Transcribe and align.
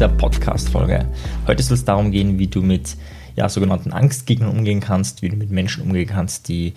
dieser 0.00 0.08
Podcast-Folge. 0.16 1.04
Heute 1.46 1.62
soll 1.62 1.74
es 1.74 1.84
darum 1.84 2.10
gehen, 2.10 2.38
wie 2.38 2.46
du 2.46 2.62
mit 2.62 2.96
ja, 3.36 3.50
sogenannten 3.50 3.92
Angstgegnern 3.92 4.48
umgehen 4.48 4.80
kannst, 4.80 5.20
wie 5.20 5.28
du 5.28 5.36
mit 5.36 5.50
Menschen 5.50 5.82
umgehen 5.82 6.08
kannst, 6.08 6.48
die 6.48 6.72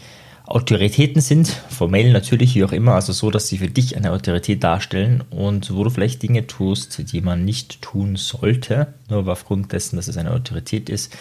Autoritäten 0.46 1.22
sind, 1.22 1.48
formell 1.48 2.12
natürlich, 2.12 2.54
wie 2.56 2.66
auch 2.66 2.74
immer, 2.74 2.96
also 2.96 3.14
so, 3.14 3.32
dass 3.32 3.48
sie 3.48 3.60
für 3.60 3.70
dich 3.70 3.96
eine 3.96 4.12
Autorität 4.12 4.62
darstellen 4.62 5.24
und 5.30 5.74
wo 5.74 5.86
du 5.86 5.90
vielleicht 5.90 6.22
Dinge 6.22 6.48
tust, 6.48 7.14
die 7.14 7.22
man 7.22 7.46
nicht 7.46 7.82
tun 7.82 8.18
sollte, 8.18 8.94
nur 9.08 9.26
aufgrund 9.30 9.72
dessen, 9.72 9.96
dass 9.96 10.10
es 10.10 10.18
eine 10.18 10.32
Autorität 10.32 10.90
ist. 10.90 11.16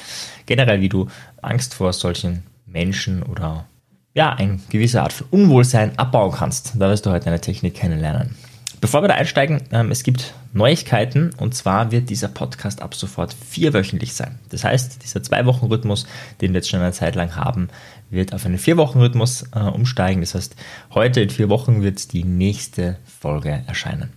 Generell, 0.46 0.80
wie 0.80 0.88
du 0.88 1.06
Angst 1.40 1.72
vor 1.72 1.92
solchen 1.92 2.42
Menschen 2.66 3.22
oder 3.22 3.66
ja, 4.12 4.32
eine 4.32 4.58
gewisse 4.70 5.00
Art 5.00 5.12
von 5.12 5.28
Unwohlsein 5.30 5.96
abbauen 6.00 6.32
kannst. 6.32 6.72
Da 6.80 6.90
wirst 6.90 7.06
du 7.06 7.10
heute 7.10 7.28
eine 7.28 7.40
Technik 7.40 7.74
kennenlernen. 7.74 8.34
Bevor 8.82 9.00
wir 9.04 9.06
da 9.06 9.14
einsteigen, 9.14 9.62
ähm, 9.70 9.92
es 9.92 10.02
gibt 10.02 10.34
Neuigkeiten 10.52 11.30
und 11.36 11.54
zwar 11.54 11.92
wird 11.92 12.10
dieser 12.10 12.26
Podcast 12.26 12.82
ab 12.82 12.96
sofort 12.96 13.32
vierwöchentlich 13.32 14.12
sein. 14.12 14.40
Das 14.48 14.64
heißt, 14.64 15.04
dieser 15.04 15.22
Zwei-Wochen-Rhythmus, 15.22 16.04
den 16.40 16.52
wir 16.52 16.58
jetzt 16.58 16.68
schon 16.68 16.80
eine 16.80 16.90
Zeit 16.90 17.14
lang 17.14 17.36
haben, 17.36 17.68
wird 18.10 18.34
auf 18.34 18.44
einen 18.44 18.58
Vier-Wochen-Rhythmus 18.58 19.44
äh, 19.54 19.60
umsteigen. 19.60 20.20
Das 20.20 20.34
heißt, 20.34 20.56
heute 20.94 21.20
in 21.20 21.30
vier 21.30 21.48
Wochen 21.48 21.82
wird 21.82 22.12
die 22.12 22.24
nächste 22.24 22.96
Folge 23.20 23.62
erscheinen. 23.68 24.12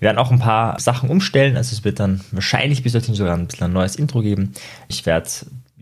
Wir 0.00 0.06
werden 0.06 0.18
auch 0.18 0.32
ein 0.32 0.40
paar 0.40 0.80
Sachen 0.80 1.08
umstellen, 1.08 1.56
also 1.56 1.72
es 1.72 1.84
wird 1.84 2.00
dann 2.00 2.20
wahrscheinlich 2.32 2.82
bis 2.82 2.94
dorthin 2.94 3.14
sogar 3.14 3.36
ein 3.36 3.46
bisschen 3.46 3.66
ein 3.66 3.72
neues 3.72 3.94
Intro 3.94 4.22
geben. 4.22 4.54
Ich 4.88 5.06
werde 5.06 5.28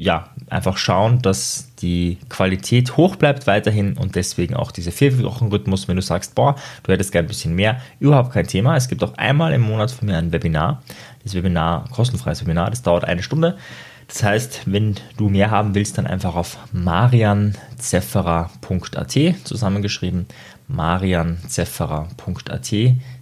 ja, 0.02 0.28
einfach 0.50 0.76
schauen, 0.78 1.22
dass 1.22 1.68
die 1.80 2.18
Qualität 2.28 2.96
hoch 2.96 3.14
bleibt 3.14 3.46
weiterhin 3.46 3.96
und 3.96 4.16
deswegen 4.16 4.56
auch 4.56 4.72
dieser 4.72 4.90
vier 4.90 5.16
Wochen 5.22 5.46
Rhythmus, 5.46 5.86
wenn 5.86 5.94
du 5.94 6.02
sagst, 6.02 6.34
boah, 6.34 6.56
du 6.82 6.92
hättest 6.92 7.12
gerne 7.12 7.26
ein 7.26 7.28
bisschen 7.28 7.54
mehr, 7.54 7.80
überhaupt 8.00 8.32
kein 8.32 8.48
Thema. 8.48 8.74
Es 8.76 8.88
gibt 8.88 9.04
auch 9.04 9.14
einmal 9.14 9.52
im 9.52 9.60
Monat 9.60 9.92
von 9.92 10.08
mir 10.08 10.18
ein 10.18 10.32
Webinar. 10.32 10.82
Das 11.22 11.34
Webinar, 11.34 11.84
kostenfreies 11.90 12.42
Webinar, 12.42 12.70
das 12.70 12.82
dauert 12.82 13.04
eine 13.04 13.22
Stunde. 13.22 13.56
Das 14.08 14.24
heißt, 14.24 14.62
wenn 14.66 14.96
du 15.16 15.28
mehr 15.28 15.52
haben 15.52 15.76
willst, 15.76 15.98
dann 15.98 16.08
einfach 16.08 16.34
auf 16.34 16.58
marianzefferer.at 16.72 19.18
zusammengeschrieben 19.44 20.26
marianzefferer.at 20.68 22.74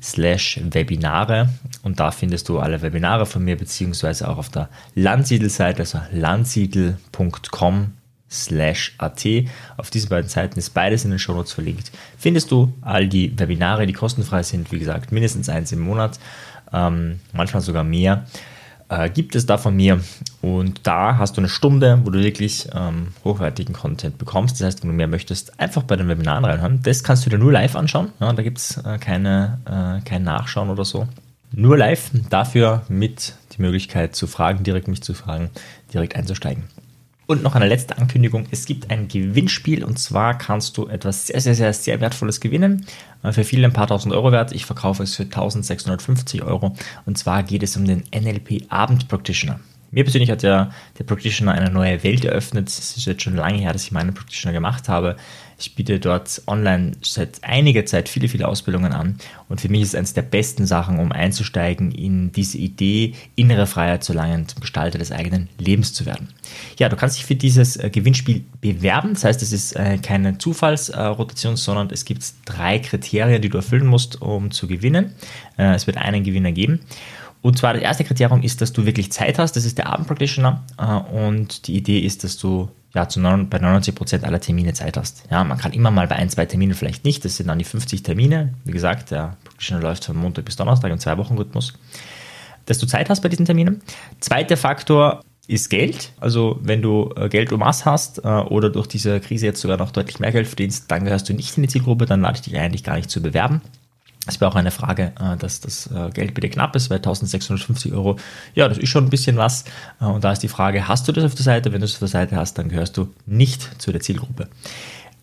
slash 0.02 0.60
Webinare 0.70 1.48
und 1.82 2.00
da 2.00 2.10
findest 2.10 2.48
du 2.48 2.58
alle 2.58 2.82
Webinare 2.82 3.26
von 3.26 3.44
mir 3.44 3.56
beziehungsweise 3.56 4.28
auch 4.28 4.38
auf 4.38 4.48
der 4.48 4.68
Landsiedel-Seite, 4.94 5.80
also 5.80 6.00
landsiedel.com 6.12 7.92
slash 8.30 8.94
at. 8.98 9.26
Auf 9.76 9.90
diesen 9.90 10.08
beiden 10.08 10.28
Seiten 10.28 10.58
ist 10.58 10.70
beides 10.70 11.04
in 11.04 11.10
den 11.10 11.18
Shownotes 11.18 11.52
verlinkt. 11.52 11.90
Findest 12.16 12.50
du 12.50 12.72
all 12.80 13.08
die 13.08 13.36
Webinare, 13.38 13.86
die 13.86 13.92
kostenfrei 13.92 14.42
sind, 14.42 14.70
wie 14.72 14.78
gesagt, 14.78 15.10
mindestens 15.10 15.48
eins 15.48 15.72
im 15.72 15.80
Monat, 15.80 16.20
ähm, 16.72 17.20
manchmal 17.32 17.62
sogar 17.62 17.82
mehr 17.82 18.24
äh, 18.90 19.08
gibt 19.08 19.34
es 19.34 19.46
da 19.46 19.56
von 19.56 19.74
mir. 19.74 20.00
Und 20.42 20.86
da 20.86 21.16
hast 21.16 21.36
du 21.36 21.40
eine 21.40 21.48
Stunde, 21.48 22.00
wo 22.04 22.10
du 22.10 22.22
wirklich 22.22 22.68
ähm, 22.74 23.08
hochwertigen 23.24 23.74
Content 23.74 24.18
bekommst. 24.18 24.60
Das 24.60 24.66
heißt, 24.66 24.82
wenn 24.82 24.90
du 24.90 24.96
mehr 24.96 25.06
möchtest, 25.06 25.58
einfach 25.58 25.84
bei 25.84 25.96
den 25.96 26.08
Webinaren 26.08 26.44
reinhören. 26.44 26.80
Das 26.82 27.02
kannst 27.02 27.24
du 27.24 27.30
dir 27.30 27.38
nur 27.38 27.52
live 27.52 27.76
anschauen. 27.76 28.12
Ja, 28.20 28.32
da 28.32 28.42
gibt 28.42 28.58
es 28.58 28.76
äh, 28.78 28.96
äh, 28.96 30.00
kein 30.04 30.24
Nachschauen 30.24 30.68
oder 30.68 30.84
so. 30.84 31.06
Nur 31.52 31.76
live, 31.76 32.10
dafür 32.30 32.82
mit 32.88 33.34
die 33.56 33.62
Möglichkeit 33.62 34.14
zu 34.14 34.26
fragen, 34.26 34.62
direkt 34.62 34.86
mich 34.86 35.02
zu 35.02 35.14
fragen, 35.14 35.50
direkt 35.92 36.14
einzusteigen. 36.14 36.64
Und 37.26 37.42
noch 37.42 37.54
eine 37.54 37.68
letzte 37.68 37.96
Ankündigung. 37.98 38.46
Es 38.50 38.66
gibt 38.66 38.90
ein 38.90 39.08
Gewinnspiel 39.08 39.84
und 39.84 39.98
zwar 39.98 40.36
kannst 40.36 40.76
du 40.76 40.88
etwas 40.88 41.28
sehr, 41.28 41.40
sehr, 41.40 41.54
sehr, 41.54 41.72
sehr 41.72 42.00
Wertvolles 42.00 42.40
gewinnen. 42.40 42.86
Äh, 43.22 43.32
für 43.32 43.44
viele 43.44 43.66
ein 43.66 43.72
paar 43.72 43.86
tausend 43.86 44.12
Euro 44.14 44.32
wert. 44.32 44.52
Ich 44.52 44.66
verkaufe 44.66 45.04
es 45.04 45.14
für 45.14 45.24
1650 45.24 46.42
Euro. 46.42 46.74
Und 47.06 47.18
zwar 47.18 47.42
geht 47.44 47.62
es 47.62 47.76
um 47.76 47.84
den 47.84 48.02
NLP 48.12 48.66
Abend 48.68 49.06
Practitioner. 49.06 49.60
Mir 49.90 50.04
persönlich 50.04 50.30
hat 50.30 50.42
ja 50.42 50.70
der 50.98 51.04
Practitioner 51.04 51.52
eine 51.52 51.70
neue 51.70 52.02
Welt 52.04 52.24
eröffnet. 52.24 52.68
Es 52.68 52.96
ist 52.96 53.06
jetzt 53.06 53.22
schon 53.22 53.34
lange 53.34 53.58
her, 53.58 53.72
dass 53.72 53.84
ich 53.84 53.92
meinen 53.92 54.14
Practitioner 54.14 54.52
gemacht 54.52 54.88
habe. 54.88 55.16
Ich 55.58 55.74
biete 55.74 55.98
dort 56.00 56.40
online 56.46 56.92
seit 57.02 57.44
einiger 57.44 57.84
Zeit 57.84 58.08
viele, 58.08 58.28
viele 58.28 58.48
Ausbildungen 58.48 58.92
an. 58.92 59.18
Und 59.48 59.60
für 59.60 59.68
mich 59.68 59.82
ist 59.82 59.88
es 59.88 59.94
eines 59.94 60.14
der 60.14 60.22
besten 60.22 60.64
Sachen, 60.64 60.98
um 60.98 61.12
einzusteigen 61.12 61.92
in 61.92 62.32
diese 62.32 62.56
Idee, 62.56 63.14
innere 63.36 63.66
Freiheit 63.66 64.02
zu 64.02 64.14
langen, 64.14 64.48
zum 64.48 64.60
Gestalter 64.60 64.98
des 64.98 65.12
eigenen 65.12 65.48
Lebens 65.58 65.92
zu 65.92 66.06
werden. 66.06 66.28
Ja, 66.78 66.88
du 66.88 66.96
kannst 66.96 67.18
dich 67.18 67.26
für 67.26 67.34
dieses 67.34 67.76
äh, 67.76 67.90
Gewinnspiel 67.90 68.44
bewerben. 68.60 69.14
Das 69.14 69.24
heißt, 69.24 69.42
es 69.42 69.52
ist 69.52 69.72
äh, 69.72 69.98
keine 69.98 70.38
Zufallsrotation, 70.38 71.56
sondern 71.56 71.90
es 71.90 72.06
gibt 72.06 72.24
drei 72.46 72.78
Kriterien, 72.78 73.42
die 73.42 73.50
du 73.50 73.58
erfüllen 73.58 73.86
musst, 73.86 74.22
um 74.22 74.52
zu 74.52 74.66
gewinnen. 74.66 75.12
Äh, 75.58 75.74
es 75.74 75.86
wird 75.86 75.98
einen 75.98 76.24
Gewinner 76.24 76.52
geben. 76.52 76.80
Und 77.42 77.58
zwar 77.58 77.72
das 77.72 77.82
erste 77.82 78.04
Kriterium 78.04 78.42
ist, 78.42 78.60
dass 78.60 78.72
du 78.72 78.84
wirklich 78.84 79.12
Zeit 79.12 79.38
hast. 79.38 79.56
Das 79.56 79.64
ist 79.64 79.78
der 79.78 79.88
Abendpractitioner. 79.88 80.62
Äh, 80.78 80.84
und 80.84 81.66
die 81.66 81.76
Idee 81.76 82.00
ist, 82.00 82.24
dass 82.24 82.36
du 82.38 82.68
ja, 82.94 83.08
zu 83.08 83.20
9, 83.20 83.48
bei 83.48 83.58
99 83.58 83.94
Prozent 83.94 84.24
aller 84.24 84.40
Termine 84.40 84.72
Zeit 84.72 84.96
hast. 84.96 85.24
Ja, 85.30 85.44
man 85.44 85.58
kann 85.58 85.72
immer 85.72 85.90
mal 85.90 86.08
bei 86.08 86.16
ein, 86.16 86.28
zwei 86.28 86.44
Terminen 86.46 86.74
vielleicht 86.74 87.04
nicht. 87.04 87.24
Das 87.24 87.36
sind 87.36 87.46
dann 87.48 87.58
die 87.58 87.64
50 87.64 88.02
Termine. 88.02 88.54
Wie 88.64 88.72
gesagt, 88.72 89.10
der 89.10 89.36
Practitioner 89.44 89.82
läuft 89.82 90.04
von 90.04 90.16
Montag 90.16 90.44
bis 90.44 90.56
Donnerstag 90.56 90.90
im 90.90 90.98
Zwei-Wochen-Rhythmus. 90.98 91.74
Dass 92.66 92.78
du 92.78 92.86
Zeit 92.86 93.08
hast 93.08 93.20
bei 93.20 93.28
diesen 93.28 93.46
Terminen. 93.46 93.80
Zweiter 94.18 94.56
Faktor 94.56 95.22
ist 95.46 95.70
Geld. 95.70 96.12
Also 96.20 96.58
wenn 96.62 96.82
du 96.82 97.12
äh, 97.16 97.28
Geld 97.28 97.52
um 97.52 97.60
Mass 97.60 97.84
hast 97.84 98.24
äh, 98.24 98.28
oder 98.28 98.70
durch 98.70 98.86
diese 98.86 99.20
Krise 99.20 99.46
jetzt 99.46 99.60
sogar 99.60 99.76
noch 99.76 99.90
deutlich 99.90 100.20
mehr 100.20 100.32
Geld 100.32 100.46
verdienst, 100.46 100.90
dann 100.90 101.04
gehörst 101.04 101.28
du 101.28 101.32
nicht 101.32 101.56
in 101.56 101.62
die 101.62 101.68
Zielgruppe, 101.68 102.06
dann 102.06 102.20
lade 102.20 102.36
ich 102.36 102.42
dich 102.42 102.56
eigentlich 102.56 102.84
gar 102.84 102.96
nicht 102.96 103.10
zu 103.10 103.22
bewerben. 103.22 103.60
Es 104.26 104.40
wäre 104.40 104.50
auch 104.50 104.56
eine 104.56 104.70
Frage, 104.70 105.12
äh, 105.18 105.36
dass 105.38 105.60
das 105.60 105.86
äh, 105.86 106.10
Geld 106.10 106.34
bitte 106.34 106.50
knapp 106.50 106.76
ist, 106.76 106.90
weil 106.90 106.98
1650 106.98 107.92
Euro, 107.92 108.16
ja, 108.54 108.68
das 108.68 108.78
ist 108.78 108.90
schon 108.90 109.04
ein 109.04 109.10
bisschen 109.10 109.36
was. 109.36 109.64
Äh, 110.00 110.04
und 110.04 110.24
da 110.24 110.32
ist 110.32 110.42
die 110.42 110.48
Frage, 110.48 110.88
hast 110.88 111.08
du 111.08 111.12
das 111.12 111.24
auf 111.24 111.34
der 111.34 111.44
Seite? 111.44 111.72
Wenn 111.72 111.80
du 111.80 111.86
es 111.86 111.94
auf 111.94 112.00
der 112.00 112.08
Seite 112.08 112.36
hast, 112.36 112.58
dann 112.58 112.68
gehörst 112.68 112.96
du 112.96 113.08
nicht 113.26 113.80
zu 113.80 113.92
der 113.92 114.00
Zielgruppe. 114.00 114.48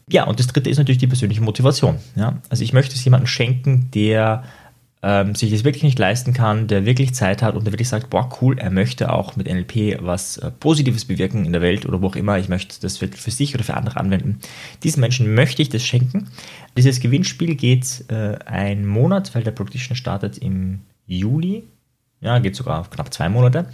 Ja, 0.10 0.24
und 0.24 0.40
das 0.40 0.48
dritte 0.48 0.70
ist 0.70 0.78
natürlich 0.78 1.00
die 1.00 1.08
persönliche 1.08 1.42
Motivation. 1.42 2.00
Ja? 2.16 2.38
Also 2.50 2.64
ich 2.64 2.74
möchte 2.74 2.96
es 2.96 3.04
jemandem 3.04 3.28
schenken, 3.28 3.92
der 3.94 4.44
ähm, 5.04 5.36
sich 5.36 5.52
das 5.52 5.64
wirklich 5.64 5.84
nicht 5.84 6.00
leisten 6.00 6.34
kann, 6.34 6.68
der 6.68 6.86
wirklich 6.86 7.14
Zeit 7.14 7.42
hat 7.42 7.56
und 7.56 7.66
der 7.66 7.74
wirklich 7.74 7.90
sagt, 7.90 8.10
boah, 8.10 8.30
cool, 8.42 8.58
er 8.58 8.72
möchte 8.72 9.14
auch 9.14 9.36
mit 9.36 9.48
NLP 9.48 10.00
was 10.02 10.38
äh, 10.38 10.50
Positives 10.52 11.06
bewirken 11.06 11.46
in 11.46 11.54
der 11.54 11.62
Welt 11.62 11.86
oder 11.86 12.02
wo 12.02 12.08
auch 12.08 12.16
immer, 12.16 12.38
ich 12.40 12.50
möchte 12.50 12.82
das 12.82 13.00
wirklich 13.00 13.22
für 13.22 13.32
sich 13.32 13.54
oder 13.54 13.64
für 13.64 13.76
andere 13.76 14.00
anwenden. 14.00 14.40
Diesen 14.84 15.02
Menschen 15.02 15.36
möchte 15.36 15.62
ich 15.62 15.70
das 15.70 15.84
schenken. 15.84 16.30
Dieses 16.76 17.00
Gewinnspiel 17.00 17.56
geht 17.56 18.06
äh, 18.10 18.38
einen 18.46 18.88
Monat, 18.88 19.36
weil 19.36 19.44
der 19.44 19.52
Practitioner 19.52 19.96
startet 19.96 20.40
im 20.40 20.82
Juli. 21.06 21.64
Ja, 22.20 22.40
geht 22.40 22.56
sogar 22.56 22.90
knapp 22.90 23.14
zwei 23.14 23.30
Monate. 23.30 23.70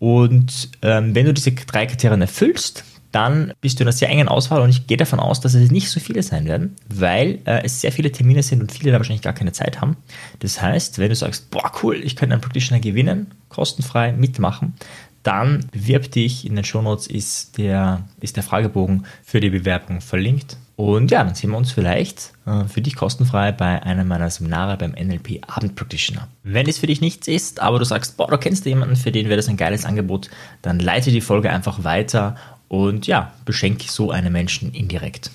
Und 0.00 0.70
ähm, 0.82 1.14
wenn 1.14 1.26
du 1.26 1.34
diese 1.34 1.52
drei 1.52 1.86
Kriterien 1.86 2.20
erfüllst, 2.20 2.84
dann 3.12 3.52
bist 3.60 3.78
du 3.78 3.82
in 3.82 3.88
einer 3.88 3.96
sehr 3.96 4.08
engen 4.08 4.28
Auswahl 4.28 4.60
und 4.60 4.70
ich 4.70 4.86
gehe 4.86 4.96
davon 4.96 5.20
aus, 5.20 5.40
dass 5.40 5.54
es 5.54 5.70
nicht 5.70 5.88
so 5.88 6.00
viele 6.00 6.22
sein 6.22 6.46
werden, 6.46 6.76
weil 6.88 7.40
äh, 7.44 7.62
es 7.64 7.80
sehr 7.80 7.92
viele 7.92 8.12
Termine 8.12 8.42
sind 8.42 8.60
und 8.60 8.72
viele 8.72 8.92
da 8.92 8.98
wahrscheinlich 8.98 9.22
gar 9.22 9.32
keine 9.32 9.52
Zeit 9.52 9.80
haben. 9.80 9.96
Das 10.40 10.60
heißt, 10.60 10.98
wenn 10.98 11.08
du 11.08 11.16
sagst, 11.16 11.50
boah, 11.50 11.72
cool, 11.82 11.96
ich 12.02 12.16
könnte 12.16 12.34
einen 12.34 12.42
Practitioner 12.42 12.80
gewinnen, 12.80 13.28
kostenfrei 13.48 14.12
mitmachen, 14.12 14.74
dann 15.22 15.66
bewirb 15.72 16.10
dich. 16.12 16.46
In 16.46 16.56
den 16.56 16.64
Shownotes 16.64 17.06
ist 17.06 17.58
der, 17.58 18.04
ist 18.20 18.36
der 18.36 18.42
Fragebogen 18.42 19.04
für 19.22 19.40
die 19.40 19.50
Bewerbung 19.50 20.00
verlinkt. 20.00 20.56
Und 20.76 21.10
ja, 21.10 21.24
dann 21.24 21.34
sehen 21.34 21.50
wir 21.50 21.56
uns 21.56 21.72
vielleicht 21.72 22.32
äh, 22.46 22.64
für 22.64 22.80
dich 22.80 22.94
kostenfrei 22.94 23.50
bei 23.50 23.82
einem 23.82 24.06
meiner 24.06 24.30
Seminare 24.30 24.76
beim 24.76 24.92
NLP 24.92 25.40
Abend 25.48 25.74
Practitioner. 25.74 26.28
Wenn 26.44 26.68
es 26.68 26.78
für 26.78 26.86
dich 26.86 27.00
nichts 27.00 27.26
ist, 27.26 27.60
aber 27.60 27.80
du 27.80 27.84
sagst, 27.84 28.16
boah, 28.16 28.28
du 28.28 28.38
kennst 28.38 28.64
jemanden, 28.64 28.94
für 28.94 29.10
den 29.10 29.26
wäre 29.26 29.36
das 29.36 29.48
ein 29.48 29.56
geiles 29.56 29.84
Angebot, 29.84 30.30
dann 30.62 30.78
leite 30.78 31.10
die 31.10 31.20
Folge 31.20 31.50
einfach 31.50 31.82
weiter 31.82 32.36
und 32.68 33.06
ja, 33.06 33.32
beschenke 33.44 33.90
so 33.90 34.10
einen 34.10 34.32
Menschen 34.32 34.72
indirekt. 34.72 35.30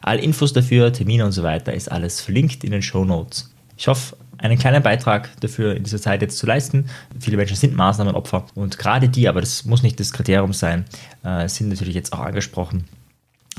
Alle 0.00 0.20
Infos 0.20 0.52
dafür, 0.52 0.92
Termine 0.92 1.24
und 1.24 1.32
so 1.32 1.42
weiter 1.42 1.74
ist 1.74 1.90
alles 1.90 2.20
verlinkt 2.20 2.64
in 2.64 2.70
den 2.70 2.82
Show 2.82 3.04
Notes. 3.04 3.52
Ich 3.76 3.88
hoffe, 3.88 4.16
einen 4.38 4.58
kleinen 4.58 4.82
Beitrag 4.82 5.28
dafür 5.40 5.74
in 5.74 5.82
dieser 5.82 6.00
Zeit 6.00 6.22
jetzt 6.22 6.38
zu 6.38 6.46
leisten. 6.46 6.88
Viele 7.18 7.36
Menschen 7.36 7.56
sind 7.56 7.76
Maßnahmenopfer 7.76 8.46
und 8.54 8.78
gerade 8.78 9.08
die, 9.08 9.28
aber 9.28 9.40
das 9.40 9.64
muss 9.64 9.82
nicht 9.82 9.98
das 9.98 10.12
Kriterium 10.12 10.52
sein, 10.52 10.84
äh, 11.24 11.48
sind 11.48 11.68
natürlich 11.68 11.94
jetzt 11.94 12.12
auch 12.12 12.20
angesprochen. 12.20 12.84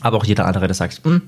Aber 0.01 0.17
auch 0.17 0.25
jeder 0.25 0.45
andere, 0.45 0.67
der 0.67 0.75
sagt, 0.75 1.01
hm, 1.03 1.23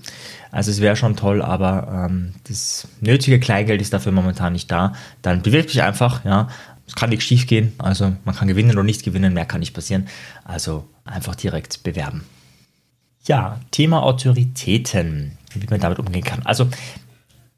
also 0.51 0.71
es 0.71 0.79
wäre 0.79 0.95
schon 0.95 1.17
toll, 1.17 1.41
aber 1.41 2.07
ähm, 2.09 2.33
das 2.47 2.87
nötige 3.01 3.39
Kleingeld 3.39 3.81
ist 3.81 3.91
dafür 3.91 4.13
momentan 4.13 4.53
nicht 4.53 4.71
da, 4.71 4.93
dann 5.21 5.41
bewirb 5.41 5.67
dich 5.67 5.81
einfach, 5.83 6.23
ja, 6.23 6.47
es 6.91 6.95
kann 6.95 7.09
nichts 7.09 7.23
schief 7.23 7.47
gehen, 7.47 7.71
also 7.77 8.11
man 8.25 8.35
kann 8.35 8.49
gewinnen 8.49 8.71
oder 8.71 8.83
nicht 8.83 9.03
gewinnen, 9.03 9.33
mehr 9.33 9.45
kann 9.45 9.61
nicht 9.61 9.73
passieren. 9.73 10.09
Also 10.43 10.89
einfach 11.05 11.35
direkt 11.35 11.83
bewerben. 11.83 12.25
Ja, 13.23 13.61
Thema 13.71 14.03
Autoritäten, 14.03 15.37
wie 15.53 15.65
man 15.69 15.79
damit 15.79 15.99
umgehen 15.99 16.25
kann. 16.25 16.41
Also 16.45 16.67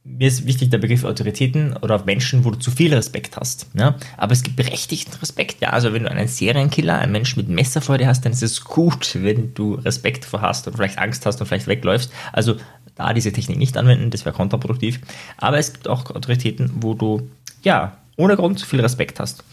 mir 0.04 0.28
ist 0.28 0.46
wichtig 0.46 0.70
der 0.70 0.78
Begriff 0.78 1.04
Autoritäten 1.04 1.76
oder 1.78 2.04
Menschen, 2.06 2.46
wo 2.46 2.52
du 2.52 2.60
zu 2.60 2.70
viel 2.70 2.94
Respekt 2.94 3.36
hast. 3.38 3.66
Ja? 3.74 3.96
Aber 4.18 4.34
es 4.34 4.44
gibt 4.44 4.56
berechtigten 4.56 5.16
Respekt. 5.16 5.62
Ja? 5.62 5.70
Also 5.70 5.94
wenn 5.94 6.04
du 6.04 6.12
einen 6.12 6.28
Serienkiller, 6.28 7.00
einen 7.00 7.12
Menschen 7.12 7.40
mit 7.40 7.50
Messer 7.50 7.82
vor 7.82 7.98
dir 7.98 8.06
hast, 8.06 8.26
dann 8.26 8.34
ist 8.34 8.44
es 8.44 8.64
gut, 8.64 9.18
wenn 9.20 9.56
du 9.56 9.76
Respekt 9.76 10.26
vor 10.26 10.42
hast 10.42 10.68
und 10.68 10.76
vielleicht 10.76 11.00
Angst 11.00 11.26
hast 11.26 11.42
und 11.42 11.48
vielleicht 11.48 11.66
wegläufst. 11.66 12.12
Also 12.34 12.58
da 12.94 13.14
diese 13.14 13.32
Technik 13.32 13.58
nicht 13.58 13.78
anwenden, 13.78 14.12
das 14.12 14.26
wäre 14.26 14.36
kontraproduktiv. 14.36 15.00
Aber 15.38 15.58
es 15.58 15.74
gibt 15.74 15.88
auch 15.88 16.12
Autoritäten, 16.12 16.70
wo 16.82 16.94
du 16.94 17.28
ja 17.64 17.98
ohne 18.18 18.36
Grund 18.36 18.62
viel 18.62 18.82
Respekt 18.82 19.20
hast. 19.20 19.44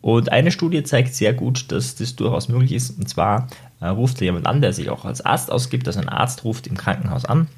Und 0.00 0.30
eine 0.30 0.52
Studie 0.52 0.82
zeigt 0.82 1.14
sehr 1.14 1.34
gut, 1.34 1.72
dass 1.72 1.96
das 1.96 2.16
durchaus 2.16 2.48
möglich 2.48 2.72
ist. 2.72 2.90
Und 2.98 3.08
zwar 3.08 3.48
äh, 3.80 3.86
ruft 3.86 4.20
jemand 4.20 4.46
an, 4.46 4.60
der 4.60 4.72
sich 4.72 4.90
auch 4.90 5.04
als 5.04 5.20
Arzt 5.20 5.50
ausgibt, 5.50 5.86
also 5.86 6.00
ein 6.00 6.08
Arzt 6.08 6.44
ruft 6.44 6.66
im 6.66 6.76
Krankenhaus 6.76 7.24
an 7.24 7.48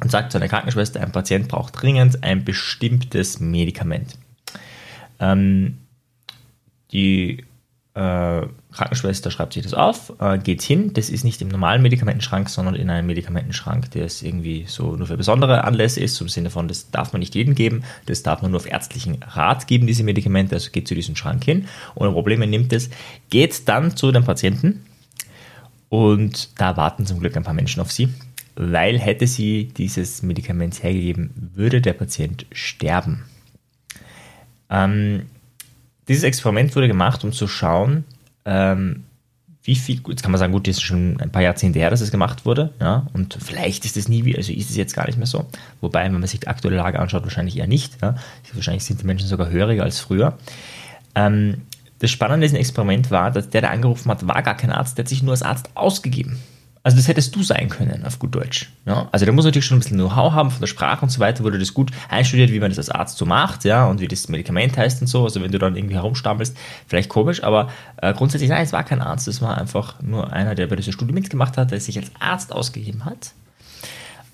und 0.00 0.10
sagt 0.10 0.32
zu 0.32 0.38
einer 0.38 0.48
Krankenschwester, 0.48 1.00
ein 1.00 1.12
Patient 1.12 1.48
braucht 1.48 1.80
dringend 1.80 2.22
ein 2.22 2.44
bestimmtes 2.44 3.40
Medikament. 3.40 4.18
Ähm, 5.18 5.78
die 6.92 7.44
äh, 7.94 8.46
Krankenschwester 8.72 9.32
schreibt 9.32 9.54
sich 9.54 9.64
das 9.64 9.74
auf, 9.74 10.12
äh, 10.20 10.38
geht 10.38 10.62
hin. 10.62 10.92
Das 10.92 11.10
ist 11.10 11.24
nicht 11.24 11.42
im 11.42 11.48
normalen 11.48 11.82
Medikamentenschrank, 11.82 12.48
sondern 12.48 12.76
in 12.76 12.88
einem 12.88 13.08
Medikamentenschrank, 13.08 13.90
der 13.90 14.04
es 14.04 14.22
irgendwie 14.22 14.64
so 14.68 14.94
nur 14.94 15.08
für 15.08 15.16
besondere 15.16 15.64
Anlässe 15.64 16.00
ist, 16.00 16.20
im 16.20 16.28
Sinne 16.28 16.50
von, 16.50 16.68
das 16.68 16.90
darf 16.90 17.12
man 17.12 17.18
nicht 17.18 17.34
jedem 17.34 17.54
geben, 17.56 17.82
das 18.06 18.22
darf 18.22 18.42
man 18.42 18.52
nur 18.52 18.60
auf 18.60 18.70
ärztlichen 18.70 19.22
Rat 19.22 19.66
geben, 19.66 19.88
diese 19.88 20.04
Medikamente. 20.04 20.54
Also 20.54 20.70
geht 20.70 20.86
zu 20.86 20.94
diesem 20.94 21.16
Schrank 21.16 21.44
hin, 21.44 21.66
ohne 21.96 22.12
Probleme 22.12 22.46
nimmt 22.46 22.72
es, 22.72 22.90
geht 23.28 23.68
dann 23.68 23.96
zu 23.96 24.12
dem 24.12 24.24
Patienten 24.24 24.86
und 25.88 26.60
da 26.60 26.76
warten 26.76 27.06
zum 27.06 27.18
Glück 27.18 27.36
ein 27.36 27.42
paar 27.42 27.54
Menschen 27.54 27.80
auf 27.80 27.90
sie, 27.90 28.08
weil 28.54 29.00
hätte 29.00 29.26
sie 29.26 29.64
dieses 29.64 30.22
Medikament 30.22 30.80
hergegeben, 30.82 31.50
würde 31.54 31.80
der 31.80 31.94
Patient 31.94 32.46
sterben. 32.52 33.24
Ähm, 34.70 35.26
dieses 36.10 36.24
Experiment 36.24 36.74
wurde 36.74 36.88
gemacht, 36.88 37.22
um 37.22 37.32
zu 37.32 37.46
schauen, 37.46 38.04
ähm, 38.44 39.04
wie 39.62 39.76
viel, 39.76 40.00
jetzt 40.08 40.22
kann 40.22 40.32
man 40.32 40.40
sagen, 40.40 40.52
gut, 40.52 40.66
das 40.66 40.78
ist 40.78 40.82
schon 40.82 41.20
ein 41.20 41.30
paar 41.30 41.42
Jahrzehnte 41.42 41.78
her, 41.78 41.88
dass 41.90 42.00
es 42.00 42.10
gemacht 42.10 42.44
wurde, 42.44 42.72
ja, 42.80 43.06
und 43.12 43.38
vielleicht 43.40 43.84
ist 43.84 43.96
es 43.96 44.08
nie 44.08 44.24
wieder, 44.24 44.38
also 44.38 44.52
ist 44.52 44.70
es 44.70 44.76
jetzt 44.76 44.94
gar 44.94 45.06
nicht 45.06 45.18
mehr 45.18 45.28
so. 45.28 45.46
Wobei, 45.80 46.04
wenn 46.04 46.12
man 46.12 46.26
sich 46.26 46.40
die 46.40 46.48
aktuelle 46.48 46.78
Lage 46.78 46.98
anschaut, 46.98 47.22
wahrscheinlich 47.22 47.58
eher 47.58 47.68
nicht, 47.68 48.02
ja. 48.02 48.16
Wahrscheinlich 48.52 48.84
sind 48.84 49.00
die 49.00 49.06
Menschen 49.06 49.28
sogar 49.28 49.50
höriger 49.50 49.84
als 49.84 50.00
früher. 50.00 50.36
Ähm, 51.14 51.62
das 52.00 52.10
Spannende 52.10 52.34
an 52.34 52.40
diesem 52.40 52.58
Experiment 52.58 53.12
war, 53.12 53.30
dass 53.30 53.48
der, 53.48 53.60
der 53.60 53.70
angerufen 53.70 54.10
hat, 54.10 54.26
war 54.26 54.42
gar 54.42 54.56
kein 54.56 54.72
Arzt, 54.72 54.98
der 54.98 55.04
hat 55.04 55.08
sich 55.08 55.22
nur 55.22 55.32
als 55.32 55.42
Arzt 55.42 55.70
ausgegeben. 55.74 56.40
Also 56.82 56.96
das 56.96 57.08
hättest 57.08 57.36
du 57.36 57.42
sein 57.42 57.68
können, 57.68 58.06
auf 58.06 58.18
gut 58.18 58.34
Deutsch. 58.34 58.70
Ja? 58.86 59.08
Also 59.12 59.26
der 59.26 59.34
muss 59.34 59.44
natürlich 59.44 59.66
schon 59.66 59.76
ein 59.76 59.80
bisschen 59.80 59.98
Know-how 59.98 60.32
haben 60.32 60.50
von 60.50 60.60
der 60.60 60.66
Sprache 60.66 61.02
und 61.02 61.10
so 61.10 61.20
weiter, 61.20 61.44
wurde 61.44 61.58
das 61.58 61.74
gut 61.74 61.90
einstudiert, 62.08 62.50
wie 62.50 62.60
man 62.60 62.70
das 62.70 62.78
als 62.78 62.88
Arzt 62.88 63.18
so 63.18 63.26
macht, 63.26 63.64
ja, 63.64 63.86
und 63.86 64.00
wie 64.00 64.08
das 64.08 64.28
Medikament 64.28 64.78
heißt 64.78 65.02
und 65.02 65.06
so. 65.06 65.24
Also 65.24 65.42
wenn 65.42 65.52
du 65.52 65.58
dann 65.58 65.76
irgendwie 65.76 65.96
herumstammelst, 65.96 66.56
vielleicht 66.86 67.10
komisch, 67.10 67.42
aber 67.44 67.68
äh, 67.98 68.14
grundsätzlich, 68.14 68.48
nein, 68.48 68.62
es 68.62 68.72
war 68.72 68.84
kein 68.84 69.02
Arzt, 69.02 69.28
es 69.28 69.42
war 69.42 69.58
einfach 69.58 70.00
nur 70.00 70.32
einer, 70.32 70.54
der 70.54 70.68
bei 70.68 70.76
dieser 70.76 70.92
Studie 70.92 71.12
mitgemacht 71.12 71.58
hat, 71.58 71.70
der 71.70 71.80
sich 71.80 71.98
als 71.98 72.10
Arzt 72.18 72.50
ausgegeben 72.50 73.04
hat, 73.04 73.32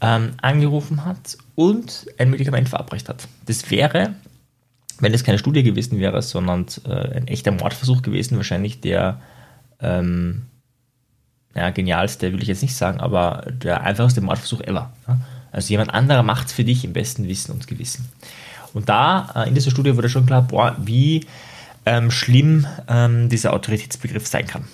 ähm, 0.01 0.35
angerufen 0.41 1.05
hat 1.05 1.39
und 1.57 2.07
ein 2.17 2.31
Medikament 2.31 2.69
verabreicht 2.69 3.09
hat. 3.09 3.27
Das 3.47 3.73
wäre, 3.73 4.15
wenn 5.01 5.13
es 5.13 5.25
keine 5.25 5.39
Studie 5.39 5.65
gewesen 5.65 5.99
wäre, 5.99 6.23
sondern 6.23 6.67
äh, 6.87 7.17
ein 7.17 7.27
echter 7.27 7.51
Mordversuch 7.51 8.03
gewesen, 8.03 8.37
wahrscheinlich 8.37 8.81
der 8.81 9.21
ähm, 9.81 10.47
ja, 11.57 11.71
genialste 11.71 12.33
will 12.33 12.43
ich 12.43 12.49
jetzt 12.49 12.63
nicht 12.63 12.77
sagen, 12.77 13.01
aber 13.01 13.47
der 13.51 13.83
einfachste 13.83 14.21
Mordversuch 14.21 14.61
ever. 14.61 14.93
Also 15.51 15.71
jemand 15.71 15.95
anderer 15.95 16.23
macht 16.23 16.49
es 16.49 16.53
für 16.53 16.65
dich 16.65 16.85
im 16.85 16.93
besten 16.93 17.27
Wissen 17.29 17.53
und 17.53 17.67
Gewissen. 17.67 18.07
Und 18.75 18.91
da 18.91 19.31
äh, 19.35 19.49
in 19.49 19.55
dieser 19.55 19.71
Studie 19.71 19.97
wurde 19.97 20.11
schon 20.11 20.27
klar, 20.27 20.43
boah, 20.43 20.77
wie 20.79 21.25
ähm, 21.87 22.11
schlimm 22.11 22.67
ähm, 22.89 23.31
dieser 23.31 23.55
Autoritätsbegriff 23.55 24.27
sein 24.27 24.47
kann. 24.47 24.65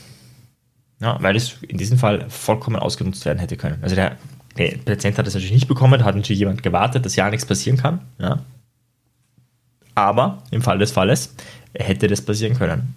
Ja, 1.00 1.22
weil 1.22 1.36
es 1.36 1.62
in 1.62 1.78
diesem 1.78 1.98
Fall 1.98 2.28
vollkommen 2.28 2.76
ausgenutzt 2.76 3.24
werden 3.26 3.38
hätte 3.38 3.56
können. 3.56 3.78
Also 3.82 3.94
der, 3.94 4.16
der 4.58 4.76
Patient 4.78 5.18
hat 5.18 5.26
es 5.28 5.34
natürlich 5.34 5.54
nicht 5.54 5.68
bekommen, 5.68 6.04
hat 6.04 6.16
natürlich 6.16 6.40
jemand 6.40 6.64
gewartet, 6.64 7.04
dass 7.06 7.14
ja 7.14 7.30
nichts 7.30 7.46
passieren 7.46 7.78
kann. 7.78 8.00
Ja. 8.18 8.40
Aber 9.94 10.42
im 10.50 10.62
Fall 10.62 10.78
des 10.78 10.90
Falles 10.90 11.34
hätte 11.74 12.08
das 12.08 12.22
passieren 12.22 12.56
können. 12.56 12.96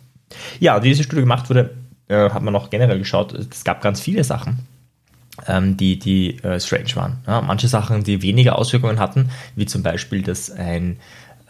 Ja, 0.60 0.76
und 0.76 0.84
wie 0.84 0.90
diese 0.90 1.04
Studie 1.04 1.22
gemacht 1.22 1.50
wurde, 1.50 1.76
äh, 2.08 2.30
hat 2.30 2.42
man 2.42 2.54
noch 2.54 2.70
generell 2.70 3.00
geschaut, 3.00 3.34
es 3.34 3.64
gab 3.64 3.82
ganz 3.82 4.00
viele 4.00 4.24
Sachen, 4.24 4.60
ähm, 5.48 5.78
die, 5.78 6.00
die 6.00 6.44
äh, 6.44 6.60
strange 6.60 6.96
waren. 6.96 7.18
Ja, 7.28 7.42
manche 7.42 7.68
Sachen, 7.68 8.04
die 8.04 8.22
weniger 8.22 8.58
Auswirkungen 8.58 9.00
hatten, 9.00 9.30
wie 9.56 9.66
zum 9.66 9.84
Beispiel, 9.84 10.22
dass 10.22 10.52
ein 10.52 10.98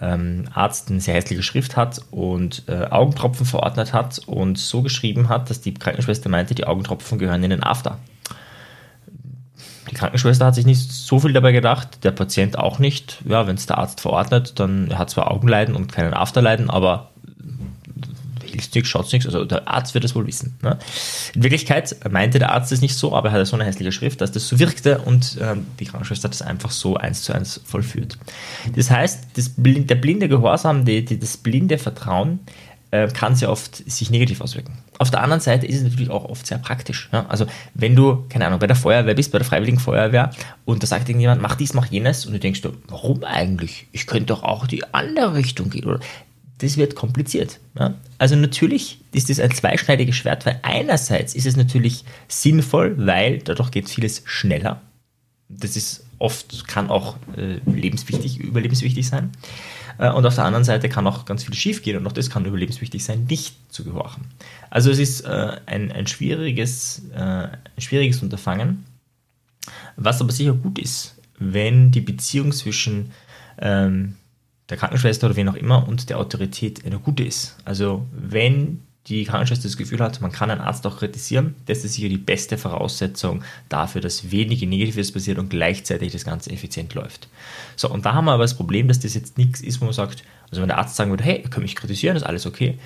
ähm, 0.02 0.46
Arzt 0.54 0.90
eine 0.90 1.00
sehr 1.00 1.16
hässliche 1.16 1.44
Schrift 1.44 1.78
hat 1.78 2.02
und 2.12 2.64
äh, 2.68 2.88
Augentropfen 2.90 3.46
verordnet 3.46 3.94
hat 3.94 4.20
und 4.28 4.58
so 4.58 4.82
geschrieben 4.82 5.30
hat, 5.30 5.50
dass 5.50 5.62
die 5.62 5.74
Krankenschwester 5.74 6.30
meinte, 6.30 6.56
die 6.56 6.68
Augentropfen 6.68 7.18
gehören 7.18 7.44
in 7.44 7.52
den 7.52 7.64
After. 7.64 8.00
Die 9.90 9.96
Krankenschwester 9.96 10.48
hat 10.48 10.56
sich 10.56 10.66
nicht 10.66 10.92
so 10.92 11.20
viel 11.20 11.32
dabei 11.32 11.52
gedacht, 11.52 12.04
der 12.04 12.12
Patient 12.12 12.58
auch 12.58 12.80
nicht. 12.80 13.22
Ja, 13.26 13.48
wenn 13.48 13.56
es 13.56 13.68
der 13.68 13.78
Arzt 13.78 14.02
verordnet, 14.02 14.60
dann 14.60 14.90
er 14.90 15.00
hat 15.00 15.12
zwar 15.12 15.32
Augenleiden 15.32 15.76
und 15.76 15.92
keinen 15.92 16.14
Afterleiden, 16.14 16.70
aber 16.70 17.12
hilft 18.56 18.76
nichts, 18.76 18.90
schaut 18.90 19.12
nichts. 19.12 19.26
Also 19.26 19.46
der 19.46 19.68
Arzt 19.68 19.94
wird 19.94 20.04
es 20.04 20.16
wohl 20.16 20.26
wissen. 20.28 20.58
Ne? 20.62 20.78
In 21.34 21.44
Wirklichkeit 21.44 21.96
meinte 22.10 22.40
der 22.40 22.52
Arzt 22.52 22.72
es 22.72 22.82
nicht 22.82 22.96
so, 22.96 23.14
aber 23.14 23.30
er 23.30 23.34
hatte 23.34 23.46
so 23.46 23.56
eine 23.56 23.66
hässliche 23.66 23.92
Schrift, 23.92 24.22
dass 24.22 24.32
das 24.32 24.48
so 24.48 24.60
wirkte 24.60 25.00
und 25.00 25.38
ähm, 25.42 25.66
die 25.80 25.86
Krankenschwester 25.86 26.26
hat 26.28 26.34
das 26.34 26.42
einfach 26.42 26.72
so 26.72 26.96
eins 26.96 27.24
zu 27.24 27.34
eins 27.34 27.62
vollführt. 27.66 28.18
Das 28.76 28.90
heißt, 28.90 29.26
das, 29.36 29.52
der 29.58 29.96
blinde 29.96 30.30
Gehorsam, 30.30 30.86
die, 30.86 31.04
die, 31.04 31.20
das 31.20 31.38
blinde 31.38 31.78
Vertrauen 31.78 32.40
äh, 32.92 33.08
kann 33.08 33.36
sehr 33.36 33.52
oft 33.52 33.76
sich 33.90 34.10
negativ 34.10 34.42
auswirken. 34.42 34.78
Auf 35.00 35.12
der 35.12 35.22
anderen 35.22 35.42
Seite 35.42 35.66
ist 35.66 35.76
es 35.76 35.84
natürlich 35.84 36.10
auch 36.10 36.26
oft 36.26 36.48
sehr 36.48 36.58
praktisch. 36.58 37.10
Ja? 37.12 37.26
Also 37.28 37.46
wenn 37.74 37.96
du, 37.96 38.26
keine 38.30 38.46
Ahnung, 38.46 38.60
bei 38.60 38.68
der 38.68 38.76
Feuerwehr 38.76 39.16
bist, 39.16 39.32
bei 39.32 39.38
der 39.38 39.46
Freiwilligen 39.46 39.80
Feuerwehr 39.80 40.32
und 40.64 40.82
da 40.82 40.88
sagt 40.88 41.10
irgendjemand, 41.10 41.42
mach 41.42 41.56
dies, 41.56 41.74
mach 41.74 41.88
jenes 41.88 42.26
und 42.26 42.34
du 42.34 42.40
denkst, 42.40 42.62
warum 42.88 43.24
eigentlich? 43.24 43.88
Ich 43.92 44.08
könnte 44.08 44.28
doch 44.28 44.44
auch 44.44 44.68
die 44.68 44.84
andere 44.94 45.36
Richtung 45.36 45.70
gehen. 45.70 45.86
Oder 45.86 46.00
das 46.60 46.78
wird 46.78 46.96
kompliziert. 46.96 47.60
Ja? 47.78 47.96
Also 48.18 48.36
natürlich 48.36 49.00
ist 49.12 49.30
das 49.30 49.40
ein 49.40 49.52
zweischneidiges 49.52 50.16
Schwert, 50.16 50.46
weil 50.46 50.60
einerseits 50.62 51.36
ist 51.36 51.46
es 51.46 51.58
natürlich 51.58 52.06
sinnvoll, 52.28 52.96
weil 52.98 53.40
dadurch 53.40 53.72
geht 53.72 53.90
vieles 53.90 54.24
schneller. 54.26 54.82
Das 55.50 55.76
ist 55.76 56.06
oft, 56.18 56.68
kann 56.68 56.90
auch 56.90 57.18
äh, 57.36 57.60
lebenswichtig, 57.70 58.40
überlebenswichtig 58.40 59.08
sein. 59.08 59.32
Äh, 59.98 60.12
und 60.12 60.26
auf 60.26 60.36
der 60.36 60.46
anderen 60.46 60.64
Seite 60.64 60.90
kann 60.90 61.08
auch 61.08 61.26
ganz 61.26 61.44
viel 61.44 61.54
schief 61.54 61.84
gehen 61.84 61.98
und 61.98 62.08
auch 62.08 62.14
das 62.14 62.30
kann 62.30 62.46
überlebenswichtig 62.46 63.04
sein, 63.04 63.26
nicht 63.30 63.56
zu 63.72 63.84
gehorchen. 63.84 64.26
Also 64.70 64.92
es 64.92 65.00
ist 65.00 65.22
äh, 65.22 65.58
ein, 65.66 65.92
ein, 65.92 66.08
schwieriges, 66.08 67.04
äh, 67.14 67.20
ein 67.20 67.60
schwieriges 67.80 68.22
Unterfangen, 68.22 68.86
was 69.98 70.22
aber 70.22 70.32
sicher 70.32 70.54
gut 70.54 70.80
ist, 70.80 71.16
wenn 71.38 71.92
die 71.92 72.02
Beziehung 72.02 72.52
zwischen 72.52 73.12
ähm, 73.60 74.16
der 74.70 74.78
Krankenschwester 74.78 75.28
oder 75.28 75.36
wen 75.36 75.50
auch 75.50 75.56
immer 75.56 75.88
und 75.88 76.10
der 76.10 76.20
Autorität 76.20 76.86
eine 76.86 77.00
gute 77.00 77.24
ist. 77.24 77.56
Also 77.66 78.06
wenn 78.12 78.82
die 79.08 79.24
Krankenschwester 79.24 79.68
das 79.68 79.78
Gefühl 79.78 80.00
hat, 80.00 80.20
man 80.22 80.32
kann 80.32 80.50
einen 80.50 80.62
Arzt 80.62 80.86
auch 80.88 80.98
kritisieren, 80.98 81.56
das 81.68 81.84
ist 81.84 81.94
sicher 81.94 82.10
die 82.10 82.18
beste 82.18 82.58
Voraussetzung 82.58 83.44
dafür, 83.70 84.02
dass 84.02 84.32
wenig 84.32 84.62
Negatives 84.64 85.12
passiert 85.12 85.38
und 85.38 85.50
gleichzeitig 85.50 86.12
das 86.12 86.26
Ganze 86.26 86.52
effizient 86.52 86.94
läuft. 86.96 87.28
So, 87.76 87.90
und 87.90 88.06
da 88.06 88.14
haben 88.14 88.26
wir 88.26 88.32
aber 88.32 88.44
das 88.44 88.58
Problem, 88.58 88.88
dass 88.88 89.00
das 89.00 89.14
jetzt 89.14 89.38
nichts 89.38 89.62
ist, 89.62 89.80
wo 89.80 89.86
man 89.86 89.94
sagt, 89.94 90.24
also 90.50 90.62
wenn 90.62 90.70
der 90.70 90.80
Arzt 90.80 90.96
sagen 90.96 91.12
würde, 91.12 91.24
hey, 91.24 91.42
ihr 91.44 91.50
könnt 91.50 91.64
mich 91.64 91.76
kritisieren, 91.76 92.18
ist 92.18 92.24
alles 92.24 92.48
okay, 92.48 92.80